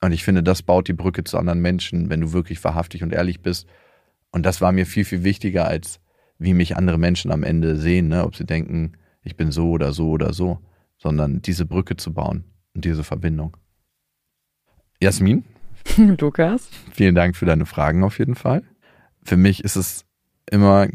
[0.00, 3.12] Und ich finde, das baut die Brücke zu anderen Menschen, wenn du wirklich wahrhaftig und
[3.12, 3.68] ehrlich bist.
[4.32, 6.00] Und das war mir viel, viel wichtiger, als
[6.38, 8.24] wie mich andere Menschen am Ende sehen, ne?
[8.24, 10.58] ob sie denken, ich bin so oder so oder so,
[10.98, 13.56] sondern diese Brücke zu bauen und diese Verbindung.
[15.00, 15.44] Jasmin?
[16.20, 16.68] Lukas?
[16.92, 18.62] Vielen Dank für deine Fragen auf jeden Fall.
[19.24, 20.04] Für mich ist es
[20.50, 20.88] immer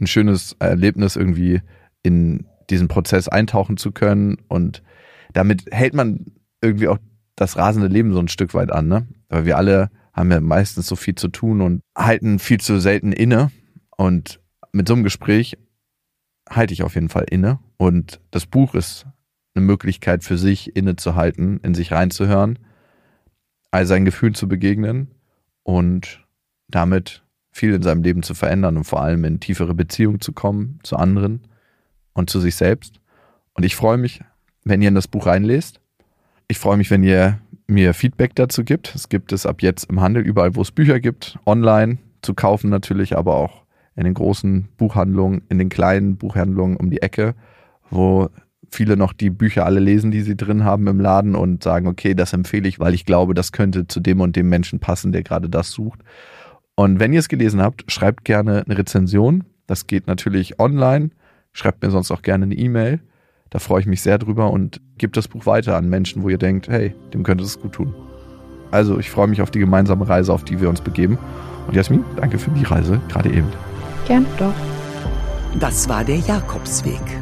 [0.00, 1.62] ein schönes Erlebnis, irgendwie
[2.02, 4.82] in diesen Prozess eintauchen zu können und
[5.32, 6.98] damit hält man irgendwie auch
[7.36, 9.06] das rasende Leben so ein Stück weit an, ne?
[9.28, 13.12] Weil wir alle haben ja meistens so viel zu tun und halten viel zu selten
[13.12, 13.50] inne.
[13.96, 14.40] Und
[14.72, 15.56] mit so einem Gespräch
[16.48, 17.58] halte ich auf jeden Fall inne.
[17.78, 19.06] Und das Buch ist
[19.54, 22.58] eine Möglichkeit für sich innezuhalten, in sich reinzuhören,
[23.72, 25.08] all seinen Gefühlen zu begegnen
[25.64, 26.24] und
[26.68, 30.78] damit viel in seinem Leben zu verändern und vor allem in tiefere Beziehungen zu kommen
[30.84, 31.48] zu anderen
[32.12, 33.00] und zu sich selbst.
[33.54, 34.22] Und ich freue mich,
[34.64, 35.82] wenn ihr in das Buch reinlest
[36.52, 38.94] ich freue mich, wenn ihr mir Feedback dazu gibt.
[38.94, 42.68] Es gibt es ab jetzt im Handel überall, wo es Bücher gibt, online zu kaufen
[42.68, 43.62] natürlich, aber auch
[43.96, 47.34] in den großen Buchhandlungen, in den kleinen Buchhandlungen um die Ecke,
[47.88, 48.28] wo
[48.74, 52.14] viele noch die Bücher alle lesen, die sie drin haben im Laden und sagen, okay,
[52.14, 55.22] das empfehle ich, weil ich glaube, das könnte zu dem und dem Menschen passen, der
[55.22, 56.00] gerade das sucht.
[56.74, 59.44] Und wenn ihr es gelesen habt, schreibt gerne eine Rezension.
[59.66, 61.10] Das geht natürlich online.
[61.52, 63.00] Schreibt mir sonst auch gerne eine E-Mail.
[63.50, 66.38] Da freue ich mich sehr drüber und gebe das Buch weiter an Menschen, wo ihr
[66.38, 67.94] denkt, hey, dem könnte es gut tun.
[68.70, 71.18] Also ich freue mich auf die gemeinsame Reise, auf die wir uns begeben.
[71.66, 73.48] Und Jasmin, danke für die Reise, gerade eben.
[74.06, 74.54] Gern doch.
[75.60, 77.21] Das war der Jakobsweg.